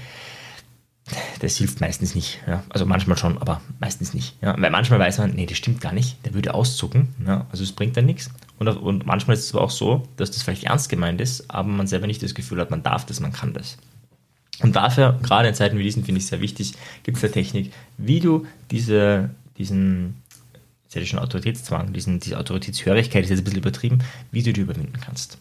das 1.39 1.55
hilft 1.55 1.81
meistens 1.81 2.15
nicht. 2.15 2.39
Ja. 2.47 2.63
Also 2.69 2.85
manchmal 2.85 3.17
schon, 3.17 3.37
aber 3.37 3.61
meistens 3.79 4.13
nicht. 4.13 4.35
Ja. 4.41 4.55
Weil 4.59 4.69
manchmal 4.71 4.99
weiß 4.99 5.19
man, 5.19 5.31
nee, 5.31 5.45
das 5.45 5.57
stimmt 5.57 5.81
gar 5.81 5.93
nicht, 5.93 6.23
der 6.25 6.33
würde 6.33 6.53
auszucken. 6.53 7.15
Ja. 7.25 7.47
Also 7.51 7.63
es 7.63 7.71
bringt 7.71 7.97
dann 7.97 8.05
nichts. 8.05 8.29
Und, 8.59 8.67
und 8.67 9.05
manchmal 9.05 9.35
ist 9.35 9.45
es 9.45 9.55
aber 9.55 9.63
auch 9.63 9.71
so, 9.71 10.03
dass 10.17 10.31
das 10.31 10.43
vielleicht 10.43 10.65
ernst 10.65 10.89
gemeint 10.89 11.21
ist, 11.21 11.49
aber 11.49 11.69
man 11.69 11.87
selber 11.87 12.07
nicht 12.07 12.21
das 12.21 12.35
Gefühl 12.35 12.59
hat, 12.59 12.69
man 12.69 12.83
darf 12.83 13.05
das, 13.05 13.19
man 13.19 13.31
kann 13.31 13.53
das. 13.53 13.77
Und 14.61 14.75
dafür, 14.75 15.17
gerade 15.23 15.47
in 15.47 15.55
Zeiten 15.55 15.77
wie 15.77 15.83
diesen, 15.83 16.03
finde 16.03 16.19
ich 16.19 16.27
sehr 16.27 16.41
wichtig, 16.41 16.73
gibt 17.03 17.17
es 17.17 17.23
eine 17.23 17.31
Technik, 17.31 17.71
wie 17.97 18.19
du 18.19 18.45
diese, 18.69 19.29
diesen, 19.57 20.21
jetzt 20.83 20.95
hätte 20.95 21.03
ich 21.03 21.09
schon 21.09 21.19
Autoritätszwang, 21.19 21.93
diesen, 21.93 22.19
diese 22.19 22.37
Autoritätshörigkeit 22.37 23.23
ist 23.23 23.29
jetzt 23.29 23.39
ein 23.39 23.43
bisschen 23.45 23.59
übertrieben, 23.59 23.99
wie 24.31 24.43
du 24.43 24.51
die 24.51 24.61
überwinden 24.61 24.99
kannst. 24.99 25.37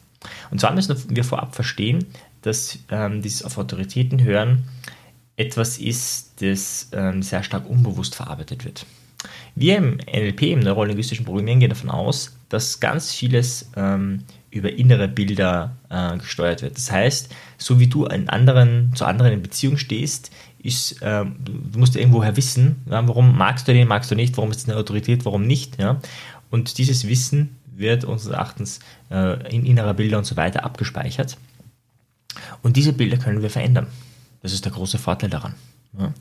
Und 0.51 0.61
zwar 0.61 0.73
müssen 0.73 0.97
wir 1.09 1.25
vorab 1.25 1.57
verstehen, 1.57 2.07
dass 2.43 2.79
ähm, 2.91 3.23
dieses 3.23 3.43
auf 3.43 3.59
Autoritäten 3.59 4.23
hören 4.23 4.65
etwas 5.37 5.79
ist, 5.79 6.43
das 6.43 6.89
ähm, 6.93 7.23
sehr 7.23 7.43
stark 7.43 7.69
unbewusst 7.69 8.17
verarbeitet 8.17 8.65
wird. 8.65 8.87
Wir 9.55 9.77
im 9.77 9.99
NLP, 9.99 10.43
im 10.43 10.61
neurolinguistischen 10.61 11.25
Programmieren, 11.25 11.61
gehen 11.61 11.71
davon 11.71 11.91
aus, 11.91 12.38
dass 12.49 12.81
ganz 12.81 13.13
vieles 13.13 13.71
ähm, 13.77 14.25
über 14.51 14.73
innere 14.73 15.09
Bilder 15.09 15.77
äh, 15.91 16.17
gesteuert 16.19 16.63
wird. 16.63 16.77
Das 16.77 16.91
heißt, 16.91 17.35
so 17.59 17.81
wie 17.81 17.87
du 17.87 18.07
einen 18.07 18.29
anderen, 18.29 18.93
zu 18.95 19.05
anderen 19.05 19.33
in 19.33 19.43
Beziehung 19.43 19.77
stehst, 19.77 20.31
ist, 20.59 20.97
ähm, 21.03 21.37
du 21.45 21.79
musst 21.79 21.97
irgendwoher 21.97 22.37
wissen, 22.37 22.83
ja, 22.91 23.07
warum 23.07 23.37
magst 23.37 23.69
du 23.69 23.73
den, 23.73 23.87
magst 23.87 24.11
du 24.11 24.15
nicht, 24.15 24.37
warum 24.37 24.51
ist 24.51 24.59
es 24.59 24.69
eine 24.69 24.79
Autorität, 24.79 25.25
warum 25.25 25.47
nicht. 25.47 25.79
Ja? 25.79 26.01
Und 26.51 26.79
dieses 26.79 27.07
Wissen 27.07 27.57
wird 27.77 28.05
unseres 28.05 28.35
Erachtens 28.35 28.81
äh, 29.11 29.55
in 29.55 29.65
innerer 29.65 29.95
Bilder 29.95 30.19
und 30.19 30.25
so 30.25 30.37
weiter 30.37 30.65
abgespeichert. 30.65 31.37
Und 32.63 32.77
diese 32.77 32.93
Bilder 32.93 33.19
können 33.19 33.43
wir 33.43 33.51
verändern. 33.51 33.87
Das 34.43 34.53
ist 34.53 34.65
der 34.65 34.73
große 34.73 34.99
Vorteil 34.99 35.31
daran. 35.31 35.55
Ja. 35.99 36.13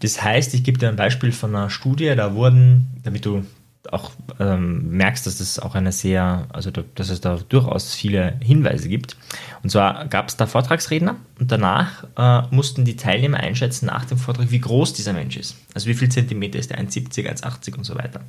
Das 0.00 0.22
heißt, 0.22 0.54
ich 0.54 0.64
gebe 0.64 0.78
dir 0.78 0.88
ein 0.88 0.96
Beispiel 0.96 1.32
von 1.32 1.54
einer 1.54 1.70
Studie, 1.70 2.14
da 2.14 2.34
wurden, 2.34 3.00
damit 3.02 3.24
du 3.24 3.44
auch 3.92 4.10
ähm, 4.40 4.90
merkst, 4.90 5.26
dass 5.26 5.38
das 5.38 5.58
auch 5.58 5.74
eine 5.74 5.92
sehr, 5.92 6.46
also 6.52 6.70
dass 6.70 7.10
es 7.10 7.20
da 7.20 7.38
durchaus 7.48 7.94
viele 7.94 8.38
Hinweise 8.40 8.88
gibt. 8.88 9.16
Und 9.62 9.70
zwar 9.70 10.06
gab 10.06 10.28
es 10.28 10.36
da 10.36 10.46
Vortragsredner 10.46 11.16
und 11.38 11.52
danach 11.52 12.04
äh, 12.16 12.42
mussten 12.54 12.84
die 12.84 12.96
Teilnehmer 12.96 13.38
einschätzen 13.38 13.86
nach 13.86 14.04
dem 14.04 14.18
Vortrag, 14.18 14.50
wie 14.50 14.60
groß 14.60 14.92
dieser 14.94 15.12
Mensch 15.12 15.36
ist. 15.36 15.56
Also 15.74 15.88
wie 15.88 15.94
viel 15.94 16.08
Zentimeter 16.08 16.58
ist 16.58 16.70
der, 16.70 16.78
1,70, 16.78 17.28
1,80 17.42 17.76
und 17.76 17.84
so 17.84 17.94
weiter. 17.94 18.20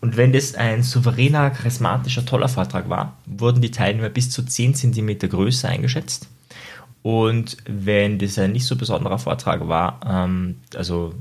Und 0.00 0.16
wenn 0.16 0.32
das 0.32 0.54
ein 0.54 0.82
souveräner, 0.82 1.50
charismatischer, 1.50 2.24
toller 2.24 2.48
Vortrag 2.48 2.88
war, 2.88 3.16
wurden 3.26 3.60
die 3.60 3.70
Teilnehmer 3.70 4.08
bis 4.08 4.30
zu 4.30 4.44
10 4.44 4.74
Zentimeter 4.74 5.28
größer 5.28 5.68
eingeschätzt. 5.68 6.28
Und 7.02 7.56
wenn 7.66 8.18
das 8.18 8.38
ein 8.38 8.52
nicht 8.52 8.66
so 8.66 8.76
besonderer 8.76 9.18
Vortrag 9.18 9.66
war, 9.68 10.00
ähm, 10.06 10.56
also 10.74 11.14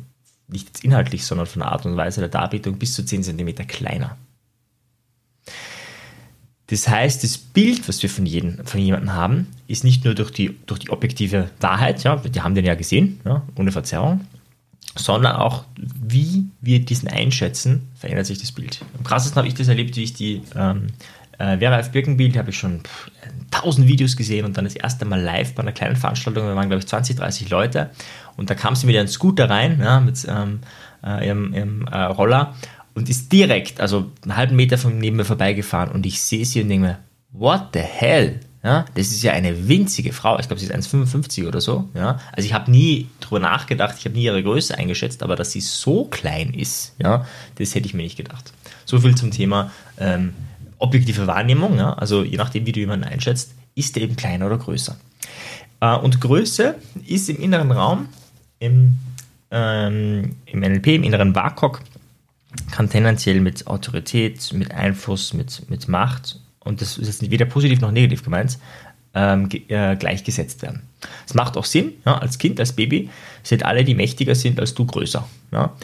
nicht 0.48 0.68
jetzt 0.68 0.84
inhaltlich, 0.84 1.26
sondern 1.26 1.48
von 1.48 1.62
der 1.62 1.72
Art 1.72 1.86
und 1.86 1.98
Weise 1.98 2.22
der 2.22 2.30
Darbietung 2.30 2.78
bis 2.78 2.94
zu 2.94 3.06
10 3.06 3.24
cm 3.24 3.68
kleiner. 3.68 4.18
Das 6.68 6.88
heißt, 6.88 7.24
das 7.24 7.38
Bild, 7.38 7.88
was 7.88 8.02
wir 8.04 8.10
von, 8.10 8.26
jedem, 8.26 8.66
von 8.66 8.82
jemandem 8.82 9.14
haben, 9.14 9.48
ist 9.68 9.84
nicht 9.84 10.04
nur 10.04 10.16
durch 10.16 10.32
die, 10.32 10.58
durch 10.66 10.82
die 10.82 10.90
objektive 10.90 11.50
Wahrheit, 11.62 12.04
ja, 12.04 12.18
die 12.18 12.42
haben 12.42 12.56
den 12.56 12.66
ja 12.66 12.76
gesehen, 12.76 13.22
ja, 13.24 13.42
ohne 13.56 13.72
Verzerrung, 13.72 14.22
sondern 14.96 15.38
auch, 15.38 15.64
wie 15.78 16.46
wir 16.60 16.84
diesen 16.84 17.08
einschätzen, 17.08 17.88
verändert 17.96 18.26
sich 18.26 18.40
das 18.40 18.52
Bild. 18.52 18.84
Am 18.98 19.06
krassesten 19.06 19.38
habe 19.38 19.48
ich 19.48 19.54
das 19.54 19.70
erlebt, 19.70 19.96
wie 19.96 20.04
ich 20.04 20.14
die 20.14 20.42
ähm, 20.56 20.88
äh, 21.38 21.58
Vera 21.58 21.80
F. 21.80 21.92
Birkenbild, 21.92 22.36
habe 22.36 22.50
ich 22.50 22.58
schon 22.58 22.82
pff, 22.82 23.12
tausend 23.62 23.88
Videos 23.88 24.16
gesehen 24.16 24.46
und 24.46 24.58
dann 24.58 24.66
das 24.66 24.76
erste 24.76 25.06
Mal 25.06 25.22
live 25.22 25.54
bei 25.54 25.62
einer 25.64 25.72
kleinen 25.72 25.96
Veranstaltung, 25.96 26.46
wir 26.46 26.56
waren 26.56 26.70
glaube 26.70 26.80
ich 26.80 26.88
20, 26.88 27.16
30 27.16 27.50
Leute 27.50 27.90
und 28.36 28.50
da 28.50 28.56
kam 28.56 28.76
sie 28.76 28.86
mit 28.86 28.96
ihrem 28.96 29.08
Scooter 29.08 29.50
rein, 29.50 29.80
ja, 29.82 30.00
mit 30.00 30.26
ähm, 30.30 30.60
äh, 31.04 31.26
ihrem, 31.28 31.54
ihrem 31.54 31.88
äh, 31.88 32.04
Roller 32.04 32.56
und 32.94 33.10
ist 33.10 33.32
direkt, 33.32 33.80
also 33.80 34.12
einen 34.24 34.36
halben 34.36 34.56
Meter 34.56 34.78
von 34.78 34.98
neben 34.98 35.18
mir 35.18 35.26
vorbeigefahren 35.26 35.92
und 35.92 36.06
ich 36.06 36.22
sehe 36.22 36.46
sie 36.46 36.62
und 36.62 36.70
denke 36.70 36.88
mir, 36.88 37.00
what 37.32 37.70
the 37.74 37.80
hell? 37.80 38.40
Ja, 38.64 38.86
das 38.96 39.08
ist 39.08 39.22
ja 39.22 39.34
eine 39.34 39.70
winzige 39.70 40.12
Frau. 40.12 40.40
Ich 40.40 40.48
glaube, 40.48 40.60
sie 40.60 40.66
ist 40.66 40.74
1,55 40.74 41.48
oder 41.48 41.62
so. 41.62 41.88
Ja, 41.94 42.20
also 42.34 42.46
ich 42.46 42.54
habe 42.54 42.70
nie 42.70 43.08
drüber 43.22 43.40
nachgedacht, 43.40 43.96
ich 43.98 44.06
habe 44.06 44.16
nie 44.16 44.24
ihre 44.24 44.44
Größe 44.44 44.78
eingeschätzt, 44.78 45.24
aber 45.24 45.36
dass 45.36 45.52
sie 45.52 45.62
so 45.62 46.06
klein 46.06 46.54
ist, 46.54 46.96
ja, 47.02 47.26
das 47.56 47.76
hätte 47.76 47.86
ich 47.86 47.94
mir 47.94 48.04
nicht 48.04 48.18
gedacht. 48.18 48.52
So 48.84 49.00
viel 49.00 49.16
zum 49.16 49.32
Thema 49.32 49.72
ähm, 50.00 50.34
objektive 50.80 51.28
Wahrnehmung. 51.28 51.78
Ja, 51.78 51.94
also 51.94 52.24
je 52.24 52.38
nachdem, 52.38 52.66
wie 52.66 52.72
du 52.72 52.80
jemanden 52.80 53.06
einschätzt, 53.06 53.54
ist 53.76 53.96
der 53.96 54.04
eben 54.04 54.16
kleiner 54.16 54.48
oder 54.48 54.58
größer. 54.58 54.98
Äh, 55.82 55.96
und 55.96 56.22
Größe 56.22 56.76
ist 57.06 57.30
im 57.30 57.40
inneren 57.40 57.72
Raum 57.72 58.10
im, 58.60 58.98
ähm, 59.52 60.36
im 60.46 60.60
NLP, 60.60 60.88
im 60.88 61.04
inneren 61.04 61.36
WAKOK, 61.36 61.82
kann 62.72 62.90
tendenziell 62.90 63.40
mit 63.40 63.68
Autorität, 63.68 64.52
mit 64.54 64.72
Einfluss, 64.72 65.34
mit, 65.34 65.70
mit 65.70 65.88
Macht, 65.88 66.40
und 66.60 66.82
das 66.82 66.98
ist 66.98 67.08
jetzt 67.08 67.32
weder 67.32 67.46
positiv 67.46 67.82
noch 67.82 67.92
negativ 67.92 68.24
gemeint, 68.24 68.58
ähm, 69.14 69.50
äh, 69.68 69.96
gleichgesetzt 69.96 70.62
werden. 70.62 70.84
Es 71.26 71.34
macht 71.34 71.58
auch 71.58 71.66
Sinn, 71.66 71.94
ja, 72.06 72.18
als 72.18 72.38
Kind, 72.38 72.60
als 72.60 72.74
Baby, 72.74 73.10
sind 73.44 73.64
alle, 73.64 73.84
die 73.84 73.96
mächtiger 73.96 74.36
sind 74.36 74.60
als 74.60 74.74
du, 74.74 74.86
größer. 74.86 75.28
Ja. 75.52 75.76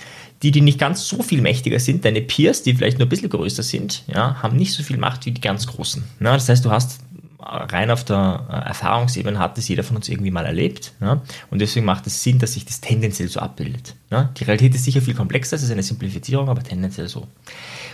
Die, 0.44 0.52
die 0.52 0.62
nicht 0.62 0.78
ganz 0.78 1.08
so 1.08 1.24
viel 1.24 1.42
mächtiger 1.42 1.80
sind, 1.80 2.06
deine 2.06 2.22
Peers, 2.22 2.64
die 2.64 2.74
vielleicht 2.74 3.00
nur 3.00 3.08
ein 3.08 3.10
bisschen 3.10 3.30
größer 3.30 3.64
sind, 3.64 4.04
ja, 4.08 4.42
haben 4.44 4.58
nicht 4.58 4.74
so 4.74 4.84
viel 4.84 4.98
Macht 4.98 5.26
wie 5.26 5.32
die 5.32 5.42
ganz 5.42 5.66
Großen. 5.68 6.04
Ja, 6.20 6.34
das 6.34 6.50
heißt, 6.50 6.66
du 6.66 6.72
hast 6.72 7.00
rein 7.46 7.92
auf 7.92 8.04
der 8.04 8.48
äh, 8.50 8.68
Erfahrungsebene 8.70 9.38
hat 9.38 9.58
es 9.58 9.68
jeder 9.68 9.84
von 9.84 9.98
uns 9.98 10.10
irgendwie 10.10 10.32
mal 10.32 10.46
erlebt. 10.46 10.94
Ja? 11.02 11.22
Und 11.50 11.60
deswegen 11.60 11.86
macht 11.86 12.08
es 12.08 12.24
Sinn, 12.24 12.40
dass 12.40 12.54
sich 12.54 12.66
das 12.66 12.82
tendenziell 12.82 13.28
so 13.28 13.40
abbildet. 13.40 13.96
Ja? 14.12 14.30
Die 14.38 14.44
Realität 14.44 14.76
ist 14.76 14.86
sicher 14.86 15.02
viel 15.02 15.14
komplexer, 15.14 15.56
es 15.56 15.64
ist 15.64 15.72
eine 15.72 15.84
Simplifizierung, 15.84 16.50
aber 16.50 16.64
tendenziell 16.64 17.08
so. 17.08 17.28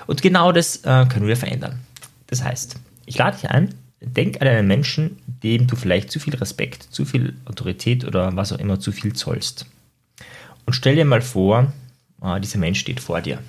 Und 0.08 0.22
genau 0.22 0.52
das 0.52 0.78
äh, 0.78 1.06
können 1.08 1.28
wir 1.28 1.38
verändern. 1.38 1.80
Das 2.28 2.44
heißt, 2.44 2.76
ich 3.06 3.18
lade 3.18 3.38
dich 3.38 3.50
ein, 3.50 3.74
denk 4.02 4.42
an 4.42 4.48
einen 4.48 4.68
Menschen, 4.68 5.18
dem 5.44 5.68
du 5.68 5.76
vielleicht 5.76 6.12
zu 6.12 6.20
viel 6.20 6.36
Respekt, 6.36 6.84
zu 6.84 7.06
viel 7.06 7.36
Autorität 7.46 8.06
oder 8.06 8.36
was 8.36 8.54
auch 8.54 8.60
immer 8.60 8.80
zu 8.80 8.92
viel 8.92 9.14
zollst. 9.14 9.66
Und 10.66 10.74
stell 10.74 10.96
dir 10.96 11.06
mal 11.06 11.22
vor, 11.22 11.74
äh, 12.24 12.40
dieser 12.40 12.60
Mensch 12.60 12.80
steht 12.80 13.00
vor 13.00 13.22
dir. 13.22 13.40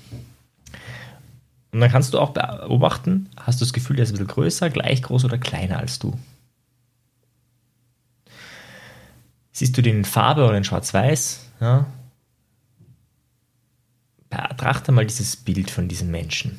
Und 1.73 1.81
dann 1.81 1.91
kannst 1.91 2.15
du 2.15 2.19
auch 2.19 2.31
beobachten, 2.31 3.29
hast 3.37 3.61
du 3.61 3.65
das 3.65 3.73
Gefühl, 3.73 3.97
der 3.97 4.03
ist 4.03 4.11
ein 4.11 4.15
bisschen 4.15 4.27
größer, 4.27 4.71
gleich 4.71 5.03
groß 5.03 5.25
oder 5.25 5.39
kleiner 5.39 5.79
als 5.79 5.99
du. 5.99 6.19
Siehst 9.53 9.77
du 9.77 9.83
den 9.83 9.99
in 9.99 10.05
Farbe 10.05 10.47
oder 10.47 10.57
in 10.57 10.65
Schwarz-Weiß? 10.65 11.47
Ja? 11.61 11.87
Betrachte 14.31 14.93
mal 14.93 15.07
dieses 15.07 15.37
Bild 15.37 15.71
von 15.71 15.89
diesem 15.89 16.11
Menschen. 16.11 16.59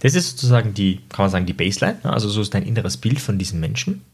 Das 0.00 0.14
ist 0.14 0.30
sozusagen 0.30 0.74
die, 0.74 1.00
kann 1.08 1.24
man 1.24 1.30
sagen, 1.30 1.46
die 1.46 1.52
Baseline. 1.52 1.98
Also 2.04 2.28
so 2.28 2.40
ist 2.40 2.54
dein 2.54 2.62
inneres 2.62 2.96
Bild 2.96 3.20
von 3.20 3.38
diesem 3.38 3.58
Menschen. 3.58 4.04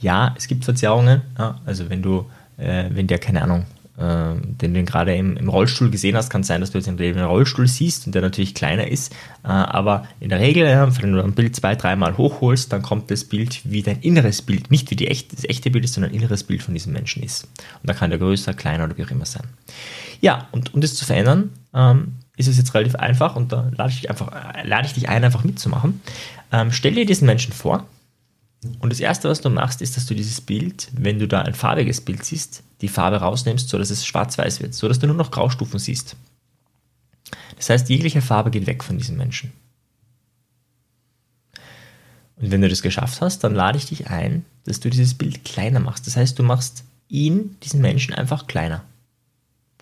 Ja, 0.00 0.34
es 0.36 0.48
gibt 0.48 0.64
Verzerrungen. 0.64 1.22
Also 1.66 1.90
wenn 1.90 2.02
du, 2.02 2.30
äh, 2.56 2.88
wenn 2.90 3.06
der, 3.06 3.18
keine 3.18 3.42
Ahnung, 3.42 3.66
den 3.98 4.74
du 4.74 4.84
gerade 4.84 5.14
im, 5.14 5.38
im, 5.38 5.48
Rollstuhl 5.48 5.90
gesehen 5.90 6.16
hast, 6.16 6.28
kann 6.28 6.42
sein, 6.42 6.60
dass 6.60 6.70
du 6.70 6.78
jetzt 6.78 6.86
den 6.86 7.18
Rollstuhl 7.18 7.66
siehst 7.66 8.06
und 8.06 8.14
der 8.14 8.20
natürlich 8.20 8.54
kleiner 8.54 8.88
ist. 8.88 9.12
Äh, 9.42 9.48
aber 9.48 10.06
in 10.20 10.28
der 10.28 10.38
Regel, 10.38 10.66
wenn 11.00 11.12
du 11.12 11.22
ein 11.22 11.32
Bild 11.32 11.56
zwei, 11.56 11.74
dreimal 11.76 12.18
hochholst, 12.18 12.72
dann 12.72 12.82
kommt 12.82 13.10
das 13.10 13.24
Bild 13.24 13.60
wie 13.64 13.82
dein 13.82 14.00
inneres 14.00 14.42
Bild, 14.42 14.70
nicht 14.70 14.90
wie 14.90 14.96
die 14.96 15.08
echt, 15.08 15.32
das 15.32 15.44
echte 15.44 15.70
Bild 15.70 15.84
ist, 15.84 15.94
sondern 15.94 16.12
ein 16.12 16.16
inneres 16.16 16.44
Bild 16.44 16.62
von 16.62 16.74
diesem 16.74 16.92
Menschen 16.92 17.22
ist. 17.22 17.44
Und 17.44 17.88
da 17.88 17.94
kann 17.94 18.10
der 18.10 18.18
größer, 18.18 18.52
kleiner 18.52 18.84
oder 18.84 18.98
wie 18.98 19.04
auch 19.04 19.10
immer 19.10 19.26
sein. 19.26 19.44
Ja, 20.20 20.48
und 20.52 20.74
um 20.74 20.82
das 20.82 20.94
zu 20.94 21.06
verändern, 21.06 21.50
ähm, 21.74 22.16
ist 22.36 22.48
es 22.48 22.58
jetzt 22.58 22.74
relativ 22.74 22.96
einfach 22.96 23.34
und 23.34 23.52
da 23.52 23.70
lade 23.76 23.90
ich 23.90 24.00
dich, 24.02 24.10
einfach, 24.10 24.30
äh, 24.30 24.66
lade 24.66 24.86
ich 24.86 24.92
dich 24.92 25.08
ein, 25.08 25.24
einfach 25.24 25.42
mitzumachen. 25.42 26.02
Ähm, 26.52 26.70
stell 26.70 26.94
dir 26.94 27.06
diesen 27.06 27.26
Menschen 27.26 27.54
vor 27.54 27.86
und 28.80 28.90
das 28.90 29.00
Erste, 29.00 29.28
was 29.28 29.40
du 29.40 29.50
machst, 29.50 29.82
ist, 29.82 29.96
dass 29.96 30.06
du 30.06 30.14
dieses 30.14 30.40
Bild, 30.40 30.88
wenn 30.92 31.18
du 31.18 31.28
da 31.28 31.42
ein 31.42 31.54
farbiges 31.54 32.00
Bild 32.00 32.24
siehst, 32.24 32.62
die 32.80 32.88
Farbe 32.88 33.16
rausnimmst, 33.16 33.68
sodass 33.68 33.90
es 33.90 34.06
schwarz-weiß 34.06 34.60
wird, 34.60 34.74
sodass 34.74 34.98
du 34.98 35.06
nur 35.06 35.16
noch 35.16 35.30
Graustufen 35.30 35.78
siehst. 35.78 36.16
Das 37.56 37.70
heißt, 37.70 37.88
jegliche 37.88 38.22
Farbe 38.22 38.50
geht 38.50 38.66
weg 38.66 38.84
von 38.84 38.98
diesem 38.98 39.16
Menschen. 39.16 39.52
Und 42.36 42.50
wenn 42.50 42.60
du 42.60 42.68
das 42.68 42.82
geschafft 42.82 43.20
hast, 43.20 43.44
dann 43.44 43.54
lade 43.54 43.78
ich 43.78 43.86
dich 43.86 44.08
ein, 44.08 44.44
dass 44.64 44.80
du 44.80 44.90
dieses 44.90 45.14
Bild 45.14 45.44
kleiner 45.44 45.80
machst. 45.80 46.06
Das 46.06 46.16
heißt, 46.16 46.38
du 46.38 46.42
machst 46.42 46.84
ihn, 47.08 47.56
diesen 47.62 47.80
Menschen, 47.80 48.14
einfach 48.14 48.46
kleiner. 48.46 48.84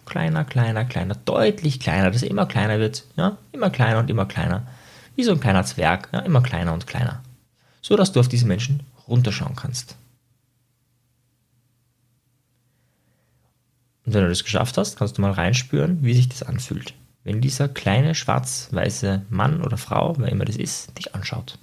Kleiner, 0.07 0.45
kleiner, 0.45 0.85
kleiner, 0.85 1.17
deutlich 1.25 1.81
kleiner, 1.81 2.11
dass 2.11 2.23
er 2.23 2.31
immer 2.31 2.47
kleiner 2.47 2.79
wird. 2.79 3.05
Ja? 3.17 3.39
Immer 3.53 3.71
kleiner 3.71 3.99
und 3.99 4.11
immer 4.11 4.27
kleiner. 4.27 4.67
Wie 5.17 5.25
so 5.25 5.33
ein 5.33 5.41
kleiner 5.41 5.65
Zwerg, 5.65 6.09
ja? 6.13 6.21
immer 6.21 6.43
kleiner 6.43 6.73
und 6.73 6.87
kleiner. 6.87 7.24
So 7.85 7.97
dass 7.97 8.13
du 8.13 8.21
auf 8.21 8.29
diese 8.29 8.47
Menschen 8.47 8.83
runterschauen 9.07 9.57
kannst. 9.57 9.97
Und 14.07 14.15
wenn 14.15 14.23
du 14.23 14.31
das 14.31 14.43
geschafft 14.43 14.79
hast, 14.79 14.97
kannst 14.97 15.19
du 15.19 15.21
mal 15.21 15.33
reinspüren, 15.33 15.99
wie 16.03 16.15
sich 16.15 16.31
das 16.31 16.43
anfühlt. 16.43 16.95
Wenn 17.25 17.43
dieser 17.43 17.69
kleine 17.69 18.15
schwarz-weiße 18.15 19.27
Mann 19.29 19.61
oder 19.63 19.77
Frau, 19.77 20.15
wer 20.17 20.33
immer 20.33 20.47
das 20.47 20.57
ist, 20.57 20.97
dich 20.97 21.15
anschaut. 21.15 21.59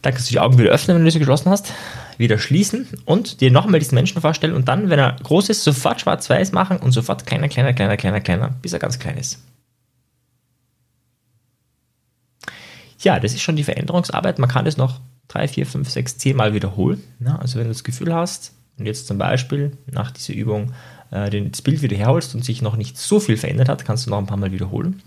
Dann 0.00 0.14
kannst 0.14 0.30
du 0.30 0.34
die 0.34 0.40
Augen 0.40 0.58
wieder 0.58 0.70
öffnen, 0.70 0.96
wenn 0.96 1.04
du 1.04 1.10
sie 1.10 1.18
geschlossen 1.18 1.50
hast, 1.50 1.72
wieder 2.18 2.38
schließen 2.38 2.86
und 3.04 3.40
dir 3.40 3.50
nochmal 3.50 3.80
diesen 3.80 3.96
Menschen 3.96 4.20
vorstellen 4.20 4.54
und 4.54 4.68
dann, 4.68 4.90
wenn 4.90 5.00
er 5.00 5.16
groß 5.24 5.48
ist, 5.48 5.64
sofort 5.64 6.00
schwarz-weiß 6.00 6.52
machen 6.52 6.76
und 6.76 6.92
sofort 6.92 7.26
kleiner, 7.26 7.48
kleiner, 7.48 7.72
kleiner, 7.72 7.96
kleiner, 7.96 8.20
kleiner, 8.20 8.50
bis 8.62 8.74
er 8.74 8.78
ganz 8.78 9.00
klein 9.00 9.18
ist. 9.18 9.40
Ja, 13.02 13.20
das 13.20 13.34
ist 13.34 13.42
schon 13.42 13.56
die 13.56 13.64
Veränderungsarbeit. 13.64 14.38
Man 14.38 14.48
kann 14.48 14.64
das 14.64 14.76
noch 14.76 15.00
drei, 15.28 15.48
vier, 15.48 15.66
fünf, 15.66 15.90
sechs, 15.90 16.18
zehn 16.18 16.36
Mal 16.36 16.54
wiederholen. 16.54 17.02
also 17.38 17.58
wenn 17.58 17.64
du 17.66 17.72
das 17.72 17.84
Gefühl 17.84 18.14
hast, 18.14 18.52
und 18.78 18.86
jetzt 18.86 19.06
zum 19.06 19.18
Beispiel 19.18 19.76
nach 19.90 20.10
dieser 20.10 20.34
Übung 20.34 20.72
äh, 21.10 21.30
das 21.48 21.62
Bild 21.62 21.82
wieder 21.82 21.96
herholst 21.96 22.34
und 22.34 22.44
sich 22.44 22.62
noch 22.62 22.76
nicht 22.76 22.98
so 22.98 23.20
viel 23.20 23.36
verändert 23.36 23.68
hat, 23.68 23.84
kannst 23.84 24.06
du 24.06 24.10
noch 24.10 24.18
ein 24.18 24.26
paar 24.26 24.38
Mal 24.38 24.52
wiederholen. 24.52 25.02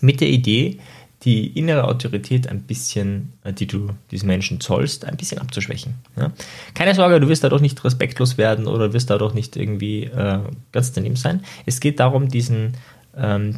Mit 0.00 0.20
der 0.20 0.28
Idee, 0.28 0.78
die 1.22 1.46
innere 1.48 1.84
Autorität 1.84 2.48
ein 2.48 2.62
bisschen, 2.62 3.34
äh, 3.44 3.52
die 3.52 3.66
du 3.66 3.90
diesen 4.10 4.26
Menschen 4.26 4.60
zollst, 4.60 5.04
ein 5.04 5.16
bisschen 5.16 5.38
abzuschwächen. 5.38 5.94
Ja? 6.16 6.32
Keine 6.74 6.94
Sorge, 6.94 7.20
du 7.20 7.28
wirst 7.28 7.44
dadurch 7.44 7.62
nicht 7.62 7.84
respektlos 7.84 8.38
werden 8.38 8.66
oder 8.66 8.92
wirst 8.92 9.10
dadurch 9.10 9.34
nicht 9.34 9.56
irgendwie 9.56 10.04
äh, 10.04 10.40
ganz 10.72 10.92
daneben 10.92 11.16
sein. 11.16 11.44
Es 11.66 11.80
geht 11.80 12.00
darum, 12.00 12.28
diesen, 12.28 12.76
ähm, 13.16 13.56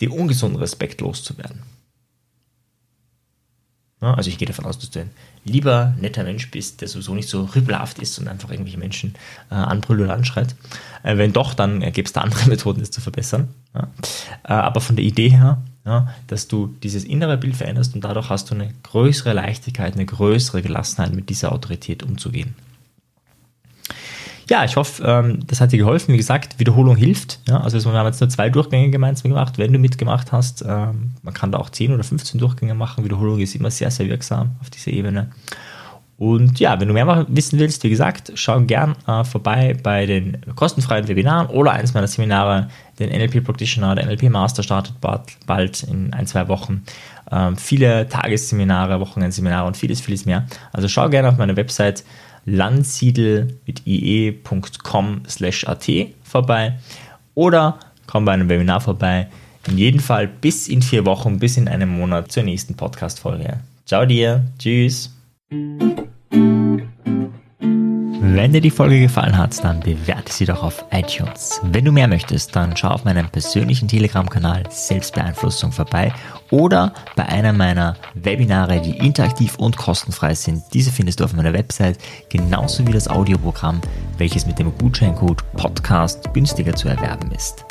den 0.00 0.10
ungesunden 0.10 0.60
Respekt 0.60 1.00
loszuwerden. 1.00 1.62
Also 4.00 4.30
ich 4.30 4.38
gehe 4.38 4.48
davon 4.48 4.64
aus, 4.64 4.78
dass 4.78 4.90
du 4.90 5.00
ein 5.00 5.10
lieber, 5.44 5.94
netter 6.00 6.24
Mensch 6.24 6.50
bist, 6.50 6.80
der 6.80 6.88
sowieso 6.88 7.14
nicht 7.14 7.28
so 7.28 7.44
rüppelhaft 7.44 7.98
ist 7.98 8.18
und 8.18 8.28
einfach 8.28 8.50
irgendwelche 8.50 8.78
Menschen 8.78 9.14
äh, 9.50 9.54
anbrüllt 9.54 10.00
oder 10.00 10.14
anschreit. 10.14 10.54
Äh, 11.02 11.18
wenn 11.18 11.34
doch, 11.34 11.52
dann 11.52 11.82
äh, 11.82 11.90
gibt 11.90 12.08
es 12.08 12.12
da 12.14 12.22
andere 12.22 12.44
Methoden, 12.48 12.80
das 12.80 12.90
zu 12.90 13.02
verbessern. 13.02 13.48
Ja. 13.74 13.88
Äh, 14.44 14.52
aber 14.52 14.80
von 14.80 14.96
der 14.96 15.04
Idee 15.04 15.28
her, 15.28 15.62
ja, 15.84 16.08
dass 16.28 16.48
du 16.48 16.74
dieses 16.82 17.04
innere 17.04 17.36
Bild 17.36 17.56
veränderst 17.56 17.94
und 17.94 18.02
dadurch 18.02 18.30
hast 18.30 18.50
du 18.50 18.54
eine 18.54 18.72
größere 18.82 19.34
Leichtigkeit, 19.34 19.94
eine 19.94 20.06
größere 20.06 20.62
Gelassenheit, 20.62 21.14
mit 21.14 21.28
dieser 21.28 21.52
Autorität 21.52 22.02
umzugehen. 22.02 22.54
Ja, 24.50 24.64
ich 24.64 24.74
hoffe, 24.74 25.04
ähm, 25.06 25.38
das 25.46 25.60
hat 25.60 25.70
dir 25.70 25.78
geholfen. 25.78 26.12
Wie 26.12 26.16
gesagt, 26.16 26.58
Wiederholung 26.58 26.96
hilft. 26.96 27.38
Ja? 27.48 27.60
Also 27.60 27.82
wir 27.82 27.92
haben 27.96 28.06
jetzt 28.06 28.20
nur 28.20 28.28
zwei 28.28 28.50
Durchgänge 28.50 28.90
gemeinsam 28.90 29.30
gemacht. 29.30 29.58
Wenn 29.58 29.72
du 29.72 29.78
mitgemacht 29.78 30.32
hast, 30.32 30.62
ähm, 30.66 31.12
man 31.22 31.32
kann 31.32 31.52
da 31.52 31.58
auch 31.58 31.70
10 31.70 31.94
oder 31.94 32.02
15 32.02 32.40
Durchgänge 32.40 32.74
machen. 32.74 33.04
Wiederholung 33.04 33.38
ist 33.38 33.54
immer 33.54 33.70
sehr, 33.70 33.92
sehr 33.92 34.08
wirksam 34.08 34.50
auf 34.60 34.68
dieser 34.68 34.90
Ebene. 34.90 35.30
Und 36.18 36.58
ja, 36.58 36.78
wenn 36.80 36.88
du 36.88 36.94
mehr 36.94 37.26
wissen 37.28 37.60
willst, 37.60 37.84
wie 37.84 37.90
gesagt, 37.90 38.32
schau 38.34 38.60
gern 38.60 38.96
äh, 39.06 39.22
vorbei 39.22 39.76
bei 39.80 40.04
den 40.04 40.38
kostenfreien 40.56 41.06
Webinaren 41.06 41.46
oder 41.46 41.70
eines 41.70 41.94
meiner 41.94 42.08
Seminare, 42.08 42.68
den 42.98 43.08
NLP 43.08 43.44
Practitioner, 43.44 43.94
der 43.94 44.04
NLP 44.04 44.24
Master 44.30 44.64
startet 44.64 44.96
bald 45.00 45.82
in 45.84 46.12
ein, 46.12 46.26
zwei 46.26 46.48
Wochen. 46.48 46.82
Ähm, 47.30 47.56
viele 47.56 48.08
Tagesseminare, 48.08 48.98
Wochenendseminare 48.98 49.66
und 49.68 49.76
vieles, 49.76 50.00
vieles 50.00 50.26
mehr. 50.26 50.46
Also 50.72 50.88
schau 50.88 51.08
gerne 51.08 51.28
auf 51.28 51.38
meine 51.38 51.56
Website 51.56 52.04
landsiedel 52.50 53.58
mit 53.66 53.82
ie.com 53.86 55.22
slash 55.28 55.66
at 55.66 55.86
vorbei 56.22 56.78
oder 57.34 57.78
komm 58.06 58.24
bei 58.24 58.32
einem 58.32 58.48
Webinar 58.48 58.80
vorbei. 58.80 59.28
In 59.68 59.78
jedem 59.78 60.00
Fall 60.00 60.26
bis 60.26 60.68
in 60.68 60.82
vier 60.82 61.04
Wochen, 61.04 61.38
bis 61.38 61.56
in 61.56 61.68
einem 61.68 61.90
Monat 61.90 62.32
zur 62.32 62.42
nächsten 62.42 62.74
Podcast-Folge. 62.74 63.60
Ciao 63.86 64.06
dir, 64.06 64.44
tschüss. 64.58 65.10
Wenn 68.32 68.52
dir 68.52 68.60
die 68.60 68.70
Folge 68.70 69.00
gefallen 69.00 69.36
hat, 69.36 69.62
dann 69.64 69.80
bewerte 69.80 70.32
sie 70.32 70.44
doch 70.44 70.62
auf 70.62 70.84
iTunes. 70.92 71.60
Wenn 71.64 71.84
du 71.84 71.90
mehr 71.90 72.06
möchtest, 72.06 72.54
dann 72.54 72.76
schau 72.76 72.90
auf 72.90 73.04
meinem 73.04 73.28
persönlichen 73.28 73.88
Telegram-Kanal 73.88 74.62
Selbstbeeinflussung 74.70 75.72
vorbei 75.72 76.14
oder 76.52 76.94
bei 77.16 77.26
einer 77.26 77.52
meiner 77.52 77.96
Webinare, 78.14 78.80
die 78.82 78.96
interaktiv 78.98 79.56
und 79.56 79.76
kostenfrei 79.76 80.36
sind. 80.36 80.62
Diese 80.72 80.92
findest 80.92 81.18
du 81.18 81.24
auf 81.24 81.32
meiner 81.32 81.52
Website, 81.52 81.98
genauso 82.28 82.86
wie 82.86 82.92
das 82.92 83.08
Audioprogramm, 83.08 83.80
welches 84.16 84.46
mit 84.46 84.60
dem 84.60 84.78
Gutscheincode 84.78 85.42
Podcast 85.54 86.32
günstiger 86.32 86.76
zu 86.76 86.86
erwerben 86.86 87.32
ist. 87.32 87.64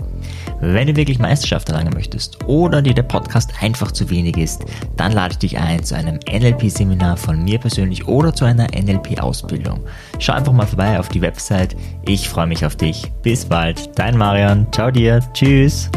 Wenn 0.61 0.88
du 0.88 0.95
wirklich 0.95 1.19
Meisterschaft 1.19 1.69
erlangen 1.69 1.93
möchtest 1.93 2.43
oder 2.45 2.81
dir 2.81 2.93
der 2.93 3.03
Podcast 3.03 3.51
einfach 3.61 3.91
zu 3.91 4.09
wenig 4.09 4.38
ist, 4.38 4.65
dann 4.97 5.11
lade 5.11 5.33
ich 5.33 5.39
dich 5.39 5.57
ein 5.57 5.83
zu 5.83 5.95
einem 5.95 6.19
NLP-Seminar 6.29 7.17
von 7.17 7.43
mir 7.43 7.59
persönlich 7.59 8.07
oder 8.07 8.33
zu 8.33 8.45
einer 8.45 8.67
NLP-Ausbildung. 8.67 9.79
Schau 10.19 10.33
einfach 10.33 10.53
mal 10.53 10.67
vorbei 10.67 10.99
auf 10.99 11.09
die 11.09 11.21
Website. 11.21 11.75
Ich 12.05 12.29
freue 12.29 12.47
mich 12.47 12.65
auf 12.65 12.75
dich. 12.75 13.11
Bis 13.21 13.45
bald. 13.45 13.97
Dein 13.97 14.17
Marian. 14.17 14.67
Ciao 14.71 14.91
dir. 14.91 15.21
Tschüss. 15.33 15.89